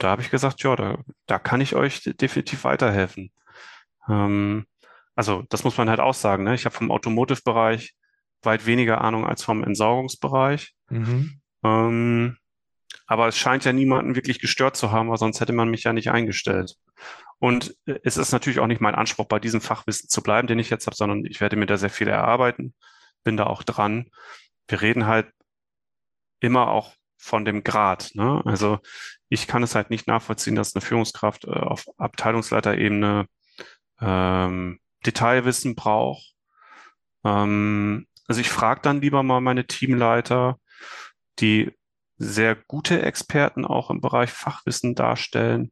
[0.04, 3.32] da habe ich gesagt, ja, da, da kann ich euch definitiv weiterhelfen.
[4.08, 4.65] Ähm,
[5.15, 6.44] also das muss man halt auch sagen.
[6.44, 6.56] Ne?
[6.56, 7.96] Ich habe vom Automotive-Bereich
[8.44, 10.74] weit weniger Ahnung als vom Entsorgungsbereich.
[10.89, 11.42] Mhm.
[11.63, 12.38] Ähm,
[13.06, 15.94] aber es scheint ja niemanden wirklich gestört zu haben, weil sonst hätte man mich ja
[15.94, 16.76] nicht eingestellt.
[17.39, 20.60] Und äh, es ist natürlich auch nicht mein Anspruch, bei diesem Fachwissen zu bleiben, den
[20.60, 22.74] ich jetzt habe, sondern ich werde mir da sehr viel erarbeiten,
[23.24, 24.10] bin da auch dran.
[24.68, 25.28] Wir reden halt
[26.39, 28.12] immer auch von dem Grad.
[28.13, 28.41] Ne?
[28.45, 28.80] Also
[29.28, 33.28] ich kann es halt nicht nachvollziehen, dass eine Führungskraft äh, auf Abteilungsleiterebene
[34.02, 36.34] ähm, Detailwissen braucht.
[37.23, 40.58] Ähm, also ich frage dann lieber mal meine Teamleiter,
[41.39, 41.71] die
[42.17, 45.71] sehr gute Experten auch im Bereich Fachwissen darstellen.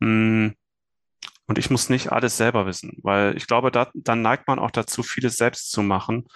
[0.00, 0.48] Mm,
[1.46, 4.70] und ich muss nicht alles selber wissen, weil ich glaube, da, dann neigt man auch
[4.70, 6.26] dazu, vieles selbst zu machen.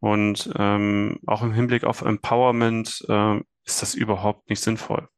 [0.00, 5.08] Und ähm, auch im Hinblick auf Empowerment äh, ist das überhaupt nicht sinnvoll.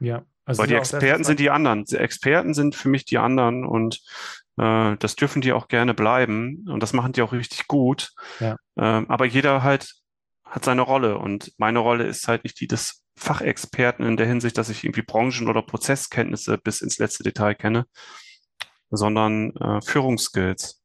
[0.00, 0.24] Ja.
[0.44, 1.84] Also weil die Experten sind die anderen.
[1.84, 4.00] Die Experten sind für mich die anderen und
[4.56, 8.12] äh, das dürfen die auch gerne bleiben und das machen die auch richtig gut.
[8.40, 8.56] Ja.
[8.78, 9.94] Ähm, aber jeder halt
[10.44, 14.56] hat seine Rolle und meine Rolle ist halt nicht die des Fachexperten in der Hinsicht,
[14.56, 17.84] dass ich irgendwie Branchen- oder Prozesskenntnisse bis ins letzte Detail kenne,
[18.90, 20.80] sondern äh, Führungsskills.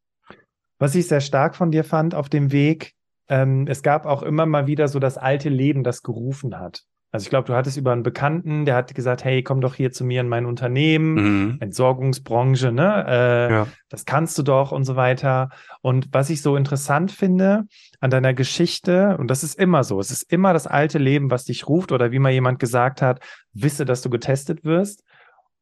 [0.80, 2.94] Was ich sehr stark von dir fand auf dem Weg,
[3.30, 6.84] ähm, es gab auch immer mal wieder so das alte Leben, das gerufen hat.
[7.14, 9.92] Also ich glaube, du hattest über einen Bekannten, der hat gesagt, hey, komm doch hier
[9.92, 11.58] zu mir in mein Unternehmen, mhm.
[11.60, 13.06] Entsorgungsbranche, ne?
[13.08, 13.68] Äh, ja.
[13.90, 15.50] Das kannst du doch und so weiter.
[15.82, 17.66] Und was ich so interessant finde
[18.00, 21.46] an deiner Geschichte, und das ist immer so, es ist immer das alte Leben, was
[21.46, 23.20] dich ruft, oder wie mal jemand gesagt hat,
[23.54, 25.04] wisse, dass du getestet wirst.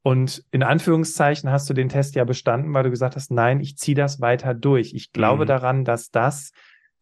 [0.04, 3.76] Und in Anführungszeichen hast du den Test ja bestanden, weil du gesagt hast, nein, ich
[3.76, 4.94] ziehe das weiter durch.
[4.94, 5.48] Ich glaube mhm.
[5.50, 6.52] daran, dass das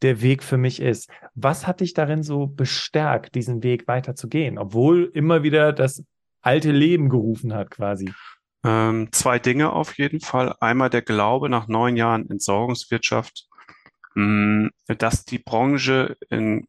[0.02, 1.10] der Weg für mich ist.
[1.36, 6.04] Was hat dich darin so bestärkt, diesen Weg weiterzugehen, obwohl immer wieder das
[6.42, 8.12] alte Leben gerufen hat quasi?
[8.64, 10.56] Ähm, zwei Dinge auf jeden Fall.
[10.60, 13.48] Einmal der Glaube nach neun Jahren Entsorgungswirtschaft,
[14.16, 16.68] mh, hm, dass die Branche in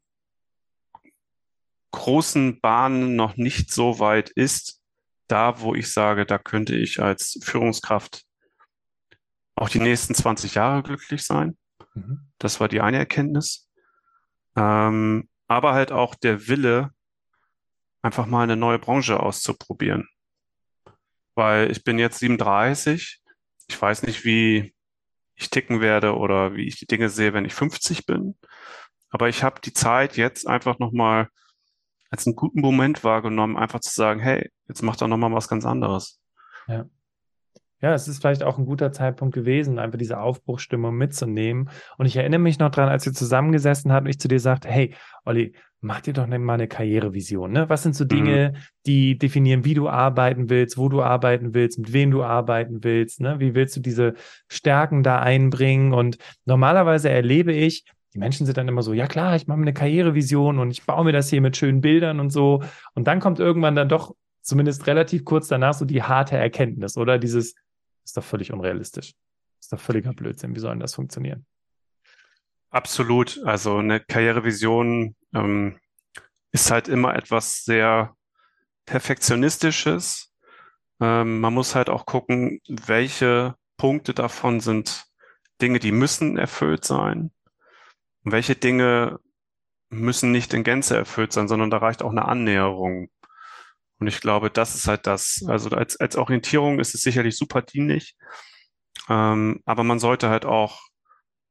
[1.92, 4.80] großen Bahnen noch nicht so weit ist,
[5.26, 8.24] da wo ich sage, da könnte ich als Führungskraft
[9.56, 11.56] auch die nächsten 20 Jahre glücklich sein.
[11.94, 12.28] Mhm.
[12.38, 13.68] Das war die eine Erkenntnis.
[14.56, 16.90] Ähm, aber halt auch der Wille,
[18.02, 20.08] einfach mal eine neue Branche auszuprobieren.
[21.34, 23.20] Weil ich bin jetzt 37.
[23.68, 24.74] Ich weiß nicht, wie
[25.34, 28.36] ich ticken werde oder wie ich die Dinge sehe, wenn ich 50 bin.
[29.10, 31.28] Aber ich habe die Zeit jetzt einfach nochmal
[32.10, 35.64] als einen guten Moment wahrgenommen, einfach zu sagen, hey, jetzt mach doch nochmal was ganz
[35.64, 36.20] anderes.
[36.66, 36.86] Ja.
[37.82, 41.70] Ja, es ist vielleicht auch ein guter Zeitpunkt gewesen, einfach diese Aufbruchstimmung mitzunehmen.
[41.96, 44.68] Und ich erinnere mich noch dran, als wir zusammengesessen hatten und ich zu dir sagte,
[44.68, 47.52] hey, Olli, mach dir doch mal eine Karrierevision.
[47.52, 47.68] Ne?
[47.70, 48.58] Was sind so Dinge, mhm.
[48.86, 53.20] die definieren, wie du arbeiten willst, wo du arbeiten willst, mit wem du arbeiten willst?
[53.20, 53.40] Ne?
[53.40, 54.14] Wie willst du diese
[54.48, 55.94] Stärken da einbringen?
[55.94, 59.64] Und normalerweise erlebe ich, die Menschen sind dann immer so, ja klar, ich mache mir
[59.64, 62.62] eine Karrierevision und ich baue mir das hier mit schönen Bildern und so.
[62.94, 67.18] Und dann kommt irgendwann dann doch zumindest relativ kurz danach so die harte Erkenntnis oder
[67.18, 67.54] dieses,
[68.10, 69.14] ist doch völlig unrealistisch.
[69.60, 70.54] Ist doch völliger Blödsinn.
[70.56, 71.46] Wie soll denn das funktionieren?
[72.70, 73.40] Absolut.
[73.44, 75.78] Also eine Karrierevision ähm,
[76.50, 78.16] ist halt immer etwas sehr
[78.84, 80.32] Perfektionistisches.
[81.00, 85.04] Ähm, man muss halt auch gucken, welche Punkte davon sind
[85.62, 87.30] Dinge, die müssen erfüllt sein.
[88.24, 89.20] Und welche Dinge
[89.88, 93.08] müssen nicht in Gänze erfüllt sein, sondern da reicht auch eine Annäherung.
[94.00, 95.44] Und ich glaube, das ist halt das.
[95.46, 98.16] Also als, als Orientierung ist es sicherlich super dienlich.
[99.08, 100.80] Ähm, aber man sollte halt auch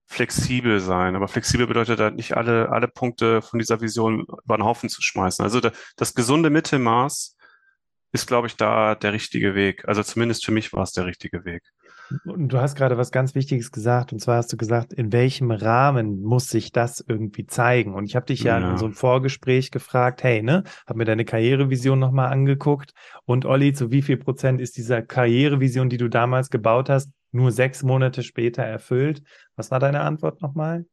[0.08, 1.16] flexibel sein.
[1.16, 5.02] Aber flexibel bedeutet halt nicht alle, alle Punkte von dieser Vision über den Haufen zu
[5.04, 5.44] schmeißen.
[5.46, 7.38] Also da, das gesunde Mittelmaß
[8.12, 9.88] ist, glaube ich, da der richtige Weg.
[9.88, 11.64] Also zumindest für mich war es der richtige Weg.
[12.26, 15.52] Und du hast gerade was ganz Wichtiges gesagt, und zwar hast du gesagt, in welchem
[15.52, 17.94] Rahmen muss sich das irgendwie zeigen?
[17.94, 21.06] Und ich habe dich ja, ja, in so einem Vorgespräch gefragt, hey, ne, hab mir
[21.06, 22.94] deine Karrierevision nochmal angeguckt.
[23.26, 27.52] Und Olli, zu wie viel Prozent ist dieser Karrierevision, die du damals gebaut hast, nur
[27.52, 29.22] sechs Monate später erfüllt?
[29.56, 30.86] Was war deine Antwort nochmal?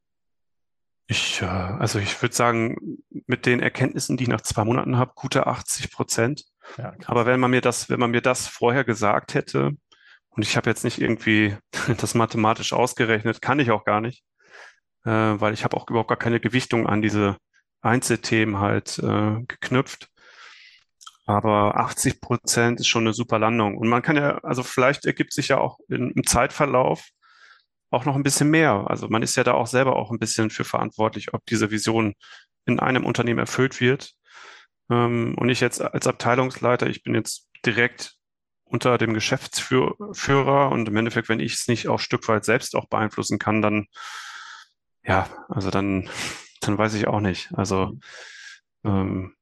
[1.08, 5.12] Ich, äh, also ich würde sagen, mit den Erkenntnissen, die ich nach zwei Monaten habe,
[5.14, 6.44] gute 80 Prozent.
[6.78, 9.72] Ja, Aber wenn man mir das, wenn man mir das vorher gesagt hätte,
[10.30, 11.56] und ich habe jetzt nicht irgendwie
[11.98, 14.24] das mathematisch ausgerechnet, kann ich auch gar nicht,
[15.04, 17.36] äh, weil ich habe auch überhaupt gar keine Gewichtung an diese
[17.80, 20.08] Einzelthemen halt äh, geknüpft.
[21.26, 23.76] Aber 80 Prozent ist schon eine super Landung.
[23.76, 27.08] Und man kann ja, also vielleicht ergibt sich ja auch in, im Zeitverlauf
[27.90, 28.84] auch noch ein bisschen mehr.
[28.88, 32.14] Also man ist ja da auch selber auch ein bisschen für verantwortlich, ob diese Vision
[32.64, 34.12] in einem Unternehmen erfüllt wird.
[34.90, 38.16] Ähm, und ich jetzt als Abteilungsleiter, ich bin jetzt direkt
[38.64, 42.86] unter dem Geschäftsführer und im Endeffekt, wenn ich es nicht auch Stück weit selbst auch
[42.86, 43.86] beeinflussen kann, dann
[45.04, 46.08] ja, also dann,
[46.60, 47.52] dann weiß ich auch nicht.
[47.54, 47.98] Also
[48.84, 49.34] ähm,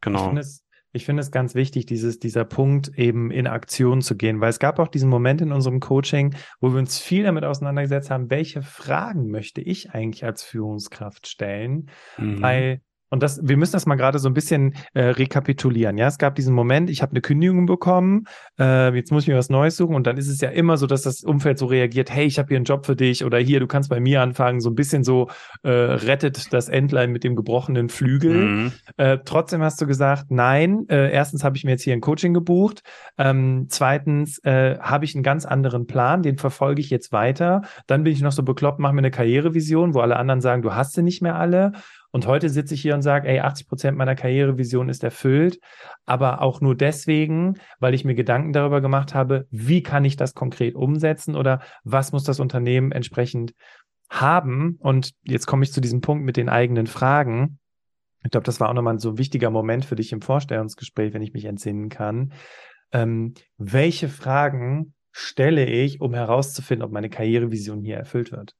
[0.00, 0.20] genau.
[0.20, 4.16] Ich finde es, ich finde es ganz wichtig, dieses, dieser Punkt eben in Aktion zu
[4.16, 7.44] gehen, weil es gab auch diesen Moment in unserem Coaching, wo wir uns viel damit
[7.44, 12.42] auseinandergesetzt haben, welche Fragen möchte ich eigentlich als Führungskraft stellen, mhm.
[12.42, 12.80] weil
[13.12, 15.98] und das, wir müssen das mal gerade so ein bisschen äh, rekapitulieren.
[15.98, 18.24] Ja, es gab diesen Moment, ich habe eine Kündigung bekommen,
[18.58, 20.86] äh, jetzt muss ich mir was Neues suchen und dann ist es ja immer so,
[20.86, 23.60] dass das Umfeld so reagiert, hey, ich habe hier einen Job für dich oder hier,
[23.60, 25.28] du kannst bei mir anfangen, so ein bisschen so
[25.62, 28.34] äh, rettet das Entlein mit dem gebrochenen Flügel.
[28.34, 28.72] Mhm.
[28.96, 32.32] Äh, trotzdem hast du gesagt, nein, äh, erstens habe ich mir jetzt hier ein Coaching
[32.32, 32.80] gebucht,
[33.18, 37.60] ähm, zweitens äh, habe ich einen ganz anderen Plan, den verfolge ich jetzt weiter.
[37.86, 40.74] Dann bin ich noch so bekloppt, mache mir eine Karrierevision, wo alle anderen sagen, du
[40.74, 41.72] hast sie nicht mehr alle.
[42.12, 45.58] Und heute sitze ich hier und sage, ey, 80 Prozent meiner Karrierevision ist erfüllt,
[46.04, 50.34] aber auch nur deswegen, weil ich mir Gedanken darüber gemacht habe, wie kann ich das
[50.34, 53.54] konkret umsetzen oder was muss das Unternehmen entsprechend
[54.10, 54.76] haben.
[54.78, 57.58] Und jetzt komme ich zu diesem Punkt mit den eigenen Fragen.
[58.22, 61.22] Ich glaube, das war auch nochmal so ein wichtiger Moment für dich im Vorstellungsgespräch, wenn
[61.22, 62.34] ich mich entsinnen kann.
[62.92, 68.54] Ähm, welche Fragen stelle ich, um herauszufinden, ob meine Karrierevision hier erfüllt wird?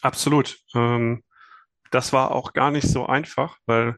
[0.00, 0.58] Absolut.
[0.74, 1.22] Ähm,
[1.90, 3.96] das war auch gar nicht so einfach, weil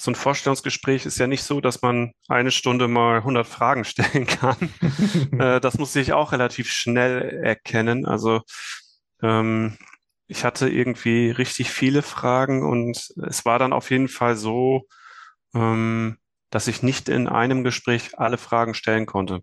[0.00, 4.26] so ein Vorstellungsgespräch ist ja nicht so, dass man eine Stunde mal 100 Fragen stellen
[4.26, 4.56] kann.
[5.38, 8.06] äh, das muss ich auch relativ schnell erkennen.
[8.06, 8.42] Also
[9.22, 9.76] ähm,
[10.28, 14.86] ich hatte irgendwie richtig viele Fragen und es war dann auf jeden Fall so,
[15.54, 16.18] ähm,
[16.50, 19.42] dass ich nicht in einem Gespräch alle Fragen stellen konnte.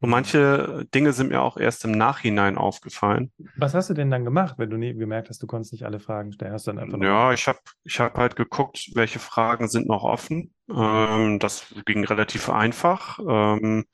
[0.00, 3.32] Und manche Dinge sind mir auch erst im Nachhinein aufgefallen.
[3.56, 6.00] Was hast du denn dann gemacht, wenn du nie gemerkt hast, du konntest nicht alle
[6.00, 6.52] Fragen stellen?
[6.52, 10.54] Hast dann einfach ja, ich habe ich hab halt geguckt, welche Fragen sind noch offen.
[10.74, 13.18] Ähm, das ging relativ einfach.
[13.18, 13.84] Ähm,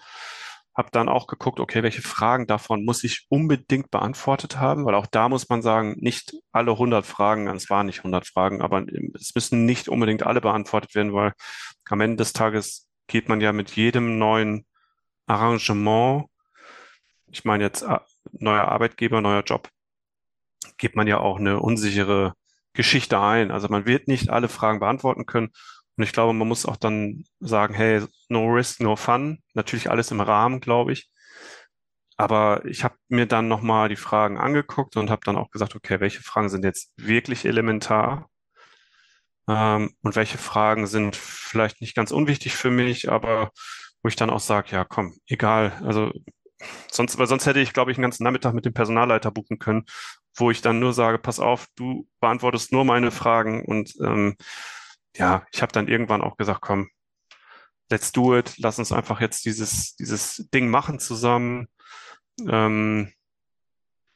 [0.76, 5.06] habe dann auch geguckt, okay, welche Fragen davon muss ich unbedingt beantwortet haben, weil auch
[5.06, 9.34] da muss man sagen, nicht alle 100 Fragen, es waren nicht 100 Fragen, aber es
[9.34, 11.32] müssen nicht unbedingt alle beantwortet werden, weil
[11.88, 14.66] am Ende des Tages geht man ja mit jedem neuen
[15.26, 16.26] Arrangement,
[17.26, 17.98] ich meine jetzt äh,
[18.32, 19.68] neuer Arbeitgeber, neuer Job,
[20.78, 22.34] gibt man ja auch eine unsichere
[22.72, 23.50] Geschichte ein.
[23.50, 25.50] Also man wird nicht alle Fragen beantworten können.
[25.96, 29.42] Und ich glaube, man muss auch dann sagen, hey, no risk, no fun.
[29.54, 31.10] Natürlich alles im Rahmen, glaube ich.
[32.18, 36.00] Aber ich habe mir dann nochmal die Fragen angeguckt und habe dann auch gesagt, okay,
[36.00, 38.30] welche Fragen sind jetzt wirklich elementar?
[39.48, 43.52] Ähm, und welche Fragen sind vielleicht nicht ganz unwichtig für mich, aber
[44.06, 45.82] wo ich dann auch sage, ja, komm, egal.
[45.84, 46.12] Also
[46.92, 49.84] sonst, weil sonst hätte ich, glaube ich, einen ganzen Nachmittag mit dem Personalleiter buchen können,
[50.36, 54.36] wo ich dann nur sage, pass auf, du beantwortest nur meine Fragen und ähm,
[55.16, 56.88] ja, ich habe dann irgendwann auch gesagt, komm,
[57.90, 61.66] let's do it, lass uns einfach jetzt dieses, dieses Ding machen zusammen.
[62.46, 63.12] Ähm,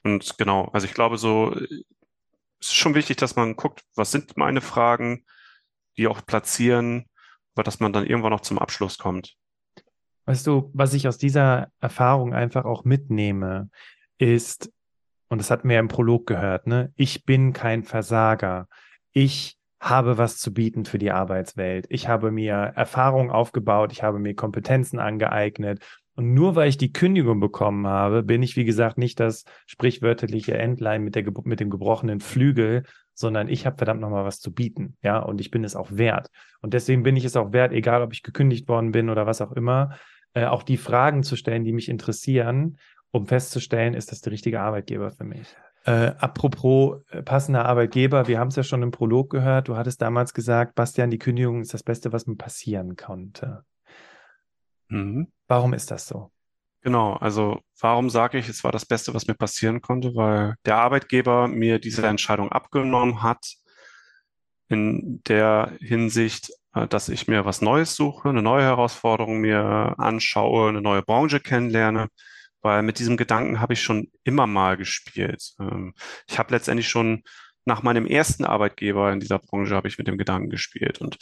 [0.04, 4.36] und genau, also ich glaube so, es ist schon wichtig, dass man guckt, was sind
[4.36, 5.24] meine Fragen,
[5.96, 7.06] die auch platzieren,
[7.56, 9.36] aber dass man dann irgendwann noch zum Abschluss kommt.
[10.26, 13.68] Weißt du, was ich aus dieser Erfahrung einfach auch mitnehme,
[14.20, 14.70] ist,
[15.28, 16.92] und das hatten wir ja im Prolog gehört, ne?
[16.96, 18.68] Ich bin kein Versager.
[19.12, 21.86] Ich habe was zu bieten für die Arbeitswelt.
[21.88, 25.82] Ich habe mir Erfahrung aufgebaut, ich habe mir Kompetenzen angeeignet.
[26.16, 30.58] Und nur weil ich die Kündigung bekommen habe, bin ich, wie gesagt, nicht das sprichwörtliche
[30.58, 32.82] Entlein mit, der, mit dem gebrochenen Flügel,
[33.20, 34.96] sondern ich habe verdammt nochmal was zu bieten.
[35.02, 36.30] Ja, und ich bin es auch wert.
[36.62, 39.40] Und deswegen bin ich es auch wert, egal ob ich gekündigt worden bin oder was
[39.40, 39.96] auch immer,
[40.32, 42.78] äh, auch die Fragen zu stellen, die mich interessieren,
[43.12, 45.54] um festzustellen, ist das der richtige Arbeitgeber für mich.
[45.84, 49.68] Äh, apropos äh, passender Arbeitgeber, wir haben es ja schon im Prolog gehört.
[49.68, 53.64] Du hattest damals gesagt, Bastian, die Kündigung ist das Beste, was mir passieren konnte.
[54.88, 55.28] Mhm.
[55.46, 56.30] Warum ist das so?
[56.82, 60.76] Genau, also warum sage ich, es war das Beste, was mir passieren konnte, weil der
[60.78, 63.54] Arbeitgeber mir diese Entscheidung abgenommen hat,
[64.68, 70.68] in der Hinsicht, äh, dass ich mir was Neues suche, eine neue Herausforderung mir anschaue,
[70.70, 72.08] eine neue Branche kennenlerne,
[72.62, 75.54] weil mit diesem Gedanken habe ich schon immer mal gespielt.
[75.60, 75.94] Ähm,
[76.28, 77.24] ich habe letztendlich schon
[77.66, 81.00] nach meinem ersten Arbeitgeber in dieser Branche habe ich mit dem Gedanken gespielt.
[81.00, 81.18] Und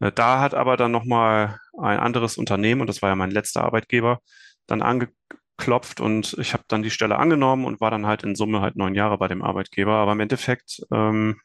[0.00, 3.64] äh, da hat aber dann nochmal ein anderes Unternehmen, und das war ja mein letzter
[3.64, 4.20] Arbeitgeber,
[4.66, 8.60] dann angeklopft und ich habe dann die Stelle angenommen und war dann halt in Summe
[8.60, 9.94] halt neun Jahre bei dem Arbeitgeber.
[9.94, 11.40] Aber im Endeffekt, ähm,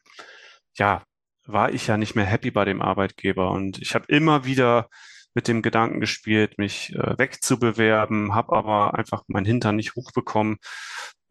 [0.76, 1.02] ja,
[1.46, 3.50] war ich ja nicht mehr happy bei dem Arbeitgeber.
[3.50, 4.88] Und ich habe immer wieder
[5.34, 10.58] mit dem Gedanken gespielt, mich äh, wegzubewerben, habe aber einfach meinen Hintern nicht hochbekommen.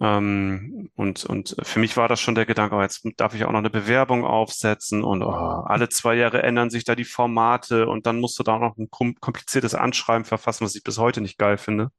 [0.02, 3.52] Ähm, und, und für mich war das schon der Gedanke, oh, jetzt darf ich auch
[3.52, 8.06] noch eine Bewerbung aufsetzen und oh, alle zwei Jahre ändern sich da die Formate und
[8.06, 11.58] dann musst du da noch ein kompliziertes Anschreiben verfassen, was ich bis heute nicht geil
[11.58, 11.90] finde.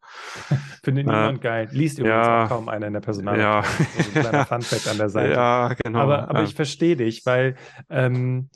[0.82, 1.68] Findet äh, niemand geil.
[1.72, 3.64] Liest übrigens ja, auch kaum einer in der Personalabteilung.
[3.64, 4.02] Ja.
[4.02, 5.32] So ein kleiner Funfact an der Seite.
[5.32, 5.98] Ja, genau.
[5.98, 6.44] Aber, aber ja.
[6.44, 7.56] ich verstehe dich, weil
[7.90, 8.48] ähm,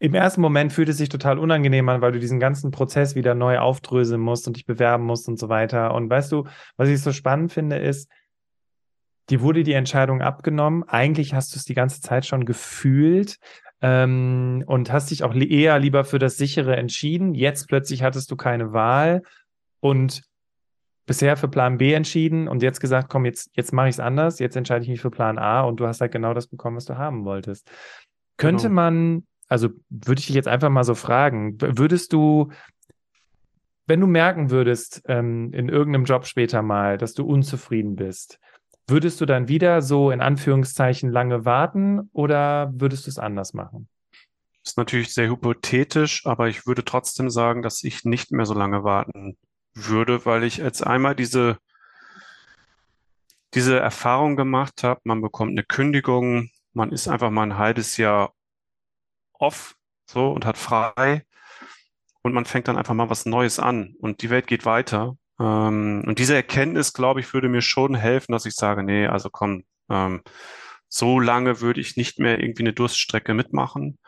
[0.00, 3.34] im ersten Moment fühlt es sich total unangenehm an, weil du diesen ganzen Prozess wieder
[3.34, 5.94] neu aufdröseln musst und dich bewerben musst und so weiter.
[5.94, 6.44] Und weißt du,
[6.78, 8.10] was ich so spannend finde, ist,
[9.28, 10.84] dir wurde die Entscheidung abgenommen.
[10.84, 13.36] Eigentlich hast du es die ganze Zeit schon gefühlt
[13.82, 17.34] ähm, und hast dich auch eher lieber für das sichere entschieden.
[17.34, 19.22] Jetzt plötzlich hattest du keine Wahl
[19.80, 20.22] und
[21.04, 24.38] bisher für Plan B entschieden und jetzt gesagt, komm, jetzt, jetzt mache ich es anders,
[24.38, 26.86] jetzt entscheide ich mich für Plan A und du hast halt genau das bekommen, was
[26.86, 27.70] du haben wolltest.
[28.38, 28.74] Könnte genau.
[28.74, 32.50] man, also würde ich dich jetzt einfach mal so fragen, würdest du,
[33.86, 38.40] wenn du merken würdest ähm, in irgendeinem Job später mal, dass du unzufrieden bist,
[38.90, 43.88] Würdest du dann wieder so in Anführungszeichen lange warten oder würdest du es anders machen?
[44.64, 48.54] Das ist natürlich sehr hypothetisch, aber ich würde trotzdem sagen, dass ich nicht mehr so
[48.54, 49.38] lange warten
[49.74, 51.58] würde, weil ich jetzt einmal diese,
[53.54, 58.32] diese Erfahrung gemacht habe, man bekommt eine Kündigung, man ist einfach mal ein halbes Jahr
[59.40, 59.74] off
[60.06, 61.24] so und hat frei
[62.22, 66.04] und man fängt dann einfach mal was Neues an und die Welt geht weiter ähm,
[66.06, 69.64] und diese Erkenntnis, glaube ich, würde mir schon helfen, dass ich sage, nee, also komm,
[69.90, 70.22] ähm,
[70.88, 73.98] so lange würde ich nicht mehr irgendwie eine Durststrecke mitmachen.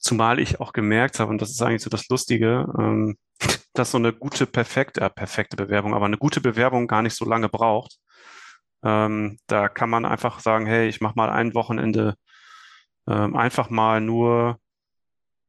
[0.00, 3.16] Zumal ich auch gemerkt habe, und das ist eigentlich so das Lustige, ähm,
[3.74, 7.24] dass so eine gute, perfekte, äh, perfekte Bewerbung, aber eine gute Bewerbung gar nicht so
[7.24, 7.98] lange braucht.
[8.84, 12.16] Ähm, da kann man einfach sagen, hey, ich mache mal ein Wochenende
[13.08, 14.58] ähm, einfach mal nur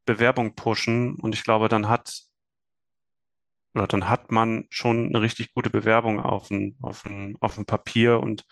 [0.06, 2.28] Bewerbung pushen und ich glaube, dann hat
[3.74, 7.66] oder dann hat man schon eine richtig gute Bewerbung auf dem, auf dem, auf dem
[7.66, 8.46] Papier und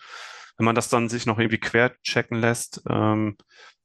[0.56, 3.36] wenn man das dann sich noch irgendwie querchecken lässt, ähm,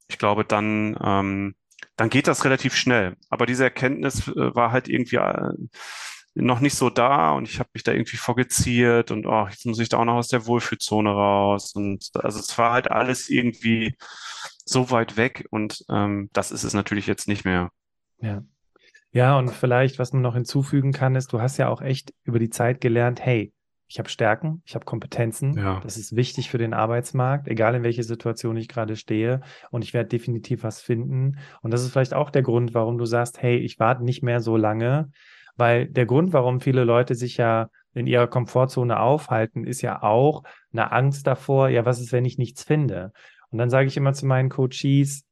[0.08, 1.54] ich glaube, dann, ähm,
[1.96, 3.16] dann geht das relativ schnell.
[3.28, 5.52] Aber diese Erkenntnis äh, war halt irgendwie äh,
[6.34, 9.78] noch nicht so da und ich habe mich da irgendwie vorgeziert und oh, jetzt muss
[9.78, 11.74] ich da auch noch aus der Wohlfühlzone raus.
[11.74, 13.96] Und also es war halt alles irgendwie
[14.64, 17.70] so weit weg und ähm, das ist es natürlich jetzt nicht mehr.
[18.20, 18.42] Ja.
[19.14, 22.38] Ja, und vielleicht, was man noch hinzufügen kann, ist, du hast ja auch echt über
[22.38, 23.52] die Zeit gelernt, hey,
[23.92, 25.52] ich habe Stärken, ich habe Kompetenzen.
[25.52, 25.78] Ja.
[25.80, 29.42] Das ist wichtig für den Arbeitsmarkt, egal in welche Situation ich gerade stehe.
[29.70, 31.36] Und ich werde definitiv was finden.
[31.60, 34.40] Und das ist vielleicht auch der Grund, warum du sagst, hey, ich warte nicht mehr
[34.40, 35.10] so lange.
[35.62, 40.42] Weil der Grund, warum viele Leute sich ja in ihrer Komfortzone aufhalten, ist ja auch
[40.72, 43.12] eine Angst davor, ja, was ist, wenn ich nichts finde?
[43.50, 45.24] Und dann sage ich immer zu meinen Coaches,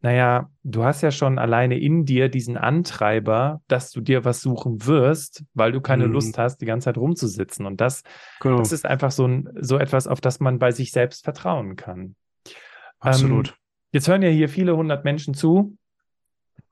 [0.00, 4.84] naja, du hast ja schon alleine in dir diesen Antreiber, dass du dir was suchen
[4.86, 6.14] wirst, weil du keine mhm.
[6.14, 7.64] Lust hast, die ganze Zeit rumzusitzen.
[7.64, 8.02] Und das,
[8.40, 8.58] genau.
[8.58, 12.16] das ist einfach so, ein, so etwas, auf das man bei sich selbst vertrauen kann.
[12.98, 13.50] Absolut.
[13.50, 13.54] Ähm,
[13.92, 15.76] jetzt hören ja hier viele hundert Menschen zu.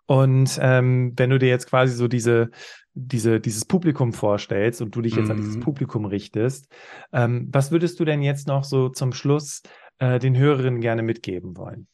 [0.06, 2.50] Und ähm, wenn du dir jetzt quasi so diese,
[2.92, 5.30] diese, dieses Publikum vorstellst und du dich jetzt mhm.
[5.30, 5.60] an dieses mhm.
[5.60, 6.72] Publikum richtest,
[7.12, 9.62] ähm, was würdest du denn jetzt noch so zum Schluss
[9.98, 11.86] äh, den Hörerinnen gerne mitgeben wollen?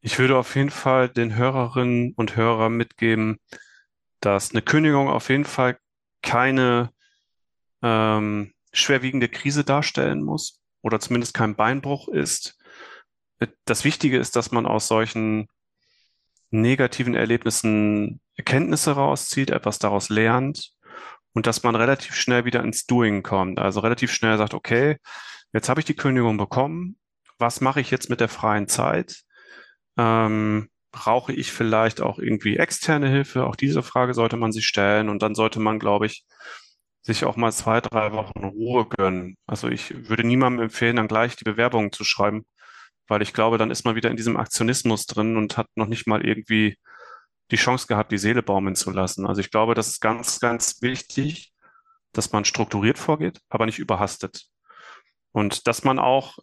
[0.00, 3.38] Ich würde auf jeden Fall den Hörerinnen und Hörern mitgeben,
[4.20, 5.78] dass eine Kündigung auf jeden Fall
[6.22, 6.90] keine
[7.82, 12.58] ähm, schwerwiegende Krise darstellen muss oder zumindest kein Beinbruch ist.
[13.64, 15.48] Das Wichtige ist, dass man aus solchen
[16.60, 20.72] negativen Erlebnissen Erkenntnisse rauszieht, etwas daraus lernt
[21.32, 23.58] und dass man relativ schnell wieder ins Doing kommt.
[23.58, 24.96] Also relativ schnell sagt, okay,
[25.52, 26.96] jetzt habe ich die Kündigung bekommen.
[27.38, 29.22] Was mache ich jetzt mit der freien Zeit?
[29.96, 33.44] Ähm, brauche ich vielleicht auch irgendwie externe Hilfe?
[33.46, 35.08] Auch diese Frage sollte man sich stellen.
[35.08, 36.24] Und dann sollte man, glaube ich,
[37.02, 39.36] sich auch mal zwei, drei Wochen Ruhe gönnen.
[39.46, 42.46] Also ich würde niemandem empfehlen, dann gleich die Bewerbung zu schreiben,
[43.08, 46.06] weil ich glaube, dann ist man wieder in diesem Aktionismus drin und hat noch nicht
[46.06, 46.76] mal irgendwie
[47.50, 49.26] die Chance gehabt, die Seele baumeln zu lassen.
[49.26, 51.52] Also ich glaube, das ist ganz, ganz wichtig,
[52.12, 54.46] dass man strukturiert vorgeht, aber nicht überhastet.
[55.32, 56.38] Und dass man auch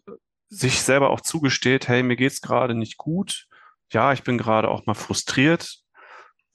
[0.48, 3.46] sich selber auch zugesteht, hey, mir geht's gerade nicht gut.
[3.90, 5.78] Ja, ich bin gerade auch mal frustriert,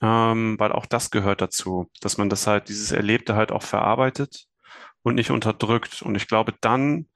[0.02, 4.46] ähm, weil auch das gehört dazu, dass man das halt, dieses Erlebte halt auch verarbeitet
[5.02, 6.04] und nicht unterdrückt.
[6.04, 7.08] Und ich glaube, dann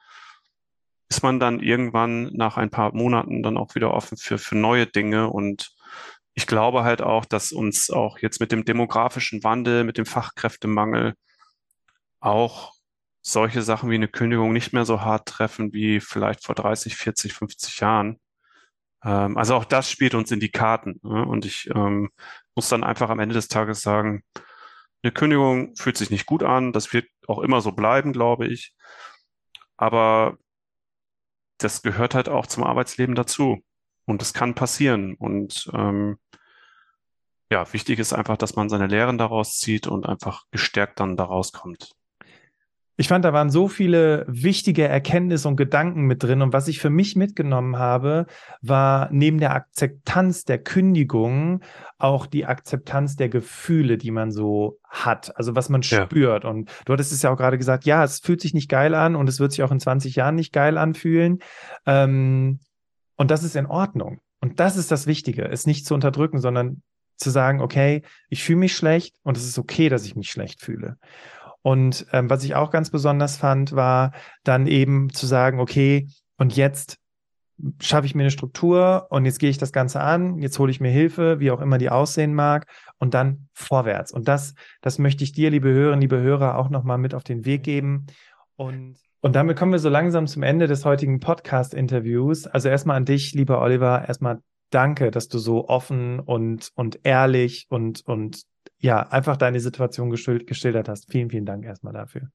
[1.12, 4.88] ist man dann irgendwann nach ein paar Monaten dann auch wieder offen für, für neue
[4.88, 5.30] Dinge.
[5.30, 5.76] Und
[6.34, 11.16] ich glaube halt auch, dass uns auch jetzt mit dem demografischen Wandel, mit dem Fachkräftemangel
[12.22, 12.72] auch
[13.22, 17.34] solche Sachen wie eine Kündigung nicht mehr so hart treffen wie vielleicht vor 30, 40,
[17.34, 18.18] 50 Jahren.
[19.04, 20.98] Ähm, also auch das spielt uns in die Karten.
[21.04, 21.26] Ne?
[21.26, 22.10] Und ich ähm,
[22.56, 24.24] muss dann einfach am Ende des Tages sagen,
[25.04, 26.72] eine Kündigung fühlt sich nicht gut an.
[26.72, 28.74] Das wird auch immer so bleiben, glaube ich.
[29.76, 30.38] Aber
[31.64, 33.64] das gehört halt auch zum Arbeitsleben dazu.
[34.06, 35.16] Und es kann passieren.
[35.16, 36.18] Und ähm,
[37.52, 41.52] ja, wichtig ist einfach, dass man seine Lehren daraus zieht und einfach gestärkt dann daraus
[41.52, 41.92] kommt.
[43.02, 46.44] Ich fand, da waren so viele wichtige Erkenntnisse und Gedanken mit drin.
[46.44, 48.28] Und was ich für mich mitgenommen habe,
[48.62, 51.62] war neben der Akzeptanz der Kündigung
[51.98, 55.36] auch die Akzeptanz der Gefühle, die man so hat.
[55.36, 56.06] Also was man ja.
[56.06, 56.46] spürt.
[56.46, 59.16] Und du hattest es ja auch gerade gesagt, ja, es fühlt sich nicht geil an
[59.16, 61.40] und es wird sich auch in 20 Jahren nicht geil anfühlen.
[61.88, 62.60] Ähm,
[63.16, 64.20] und das ist in Ordnung.
[64.42, 66.84] Und das ist das Wichtige, es nicht zu unterdrücken, sondern
[67.18, 70.62] zu sagen, okay, ich fühle mich schlecht und es ist okay, dass ich mich schlecht
[70.62, 70.98] fühle.
[71.62, 76.08] Und ähm, was ich auch ganz besonders fand, war dann eben zu sagen, okay,
[76.38, 76.98] und jetzt
[77.80, 80.80] schaffe ich mir eine Struktur und jetzt gehe ich das Ganze an, jetzt hole ich
[80.80, 82.66] mir Hilfe, wie auch immer die aussehen mag,
[82.98, 84.12] und dann vorwärts.
[84.12, 87.46] Und das, das möchte ich dir, liebe Hörerinnen, liebe Hörer, auch nochmal mit auf den
[87.46, 88.08] Weg geben.
[88.56, 92.48] Und, und damit kommen wir so langsam zum Ende des heutigen Podcast-Interviews.
[92.48, 94.40] Also erstmal an dich, lieber Oliver, erstmal
[94.72, 98.44] danke, dass du so offen und, und ehrlich und, und
[98.82, 101.12] ja, einfach deine Situation geschildert hast.
[101.12, 102.30] Vielen, vielen Dank erstmal dafür.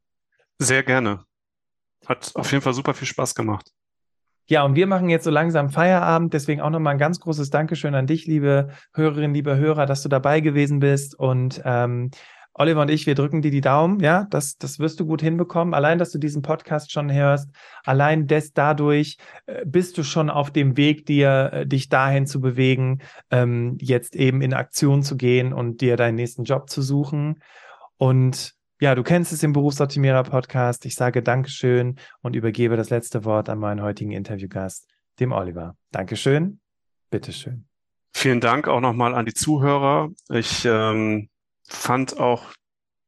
[0.58, 1.24] Sehr gerne.
[2.06, 3.72] Hat auf jeden Fall super viel Spaß gemacht.
[4.48, 6.32] Ja, und wir machen jetzt so langsam Feierabend.
[6.32, 10.08] Deswegen auch nochmal ein ganz großes Dankeschön an dich, liebe Hörerinnen, liebe Hörer, dass du
[10.08, 11.18] dabei gewesen bist.
[11.18, 12.12] Und ähm,
[12.58, 14.00] Oliver und ich, wir drücken dir die Daumen.
[14.00, 15.74] Ja, das, das wirst du gut hinbekommen.
[15.74, 17.50] Allein, dass du diesen Podcast schon hörst,
[17.84, 22.40] allein des dadurch äh, bist du schon auf dem Weg, dir äh, dich dahin zu
[22.40, 27.42] bewegen, ähm, jetzt eben in Aktion zu gehen und dir deinen nächsten Job zu suchen.
[27.98, 30.86] Und ja, du kennst es im Berufsoptimierer Podcast.
[30.86, 34.88] Ich sage Dankeschön und übergebe das letzte Wort an meinen heutigen Interviewgast,
[35.20, 35.76] dem Oliver.
[35.92, 36.60] Dankeschön.
[37.10, 37.66] Bitteschön.
[38.14, 40.08] Vielen Dank auch nochmal an die Zuhörer.
[40.30, 41.28] Ich ähm
[41.68, 42.52] fand auch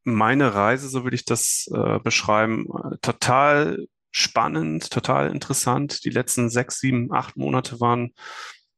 [0.05, 2.67] meine Reise, so würde ich das äh, beschreiben,
[3.03, 6.05] total spannend, total interessant.
[6.05, 8.15] Die letzten sechs, sieben, acht Monate waren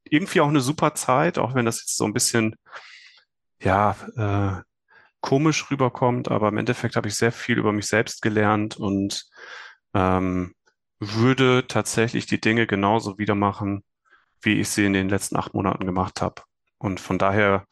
[0.05, 2.57] irgendwie auch eine super Zeit, auch wenn das jetzt so ein bisschen,
[3.62, 4.62] ja, äh,
[5.20, 9.26] komisch rüberkommt, aber im Endeffekt habe ich sehr viel über mich selbst gelernt und
[9.95, 10.55] ähm,
[10.99, 13.85] würde tatsächlich die Dinge genauso wieder machen,
[14.41, 16.43] wie ich sie in den letzten acht Monaten gemacht habe.
[16.78, 17.66] Und von daher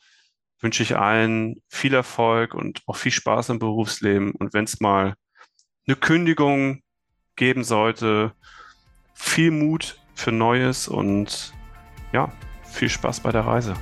[0.61, 4.33] wünsche ich allen viel Erfolg und auch viel Spaß im Berufsleben.
[4.33, 5.15] Und wenn es mal
[5.87, 6.83] eine Kündigung
[7.37, 8.33] geben sollte,
[9.15, 11.53] viel Mut für Neues und
[12.13, 12.33] ja,
[12.65, 13.75] viel Spaß bei der Reise.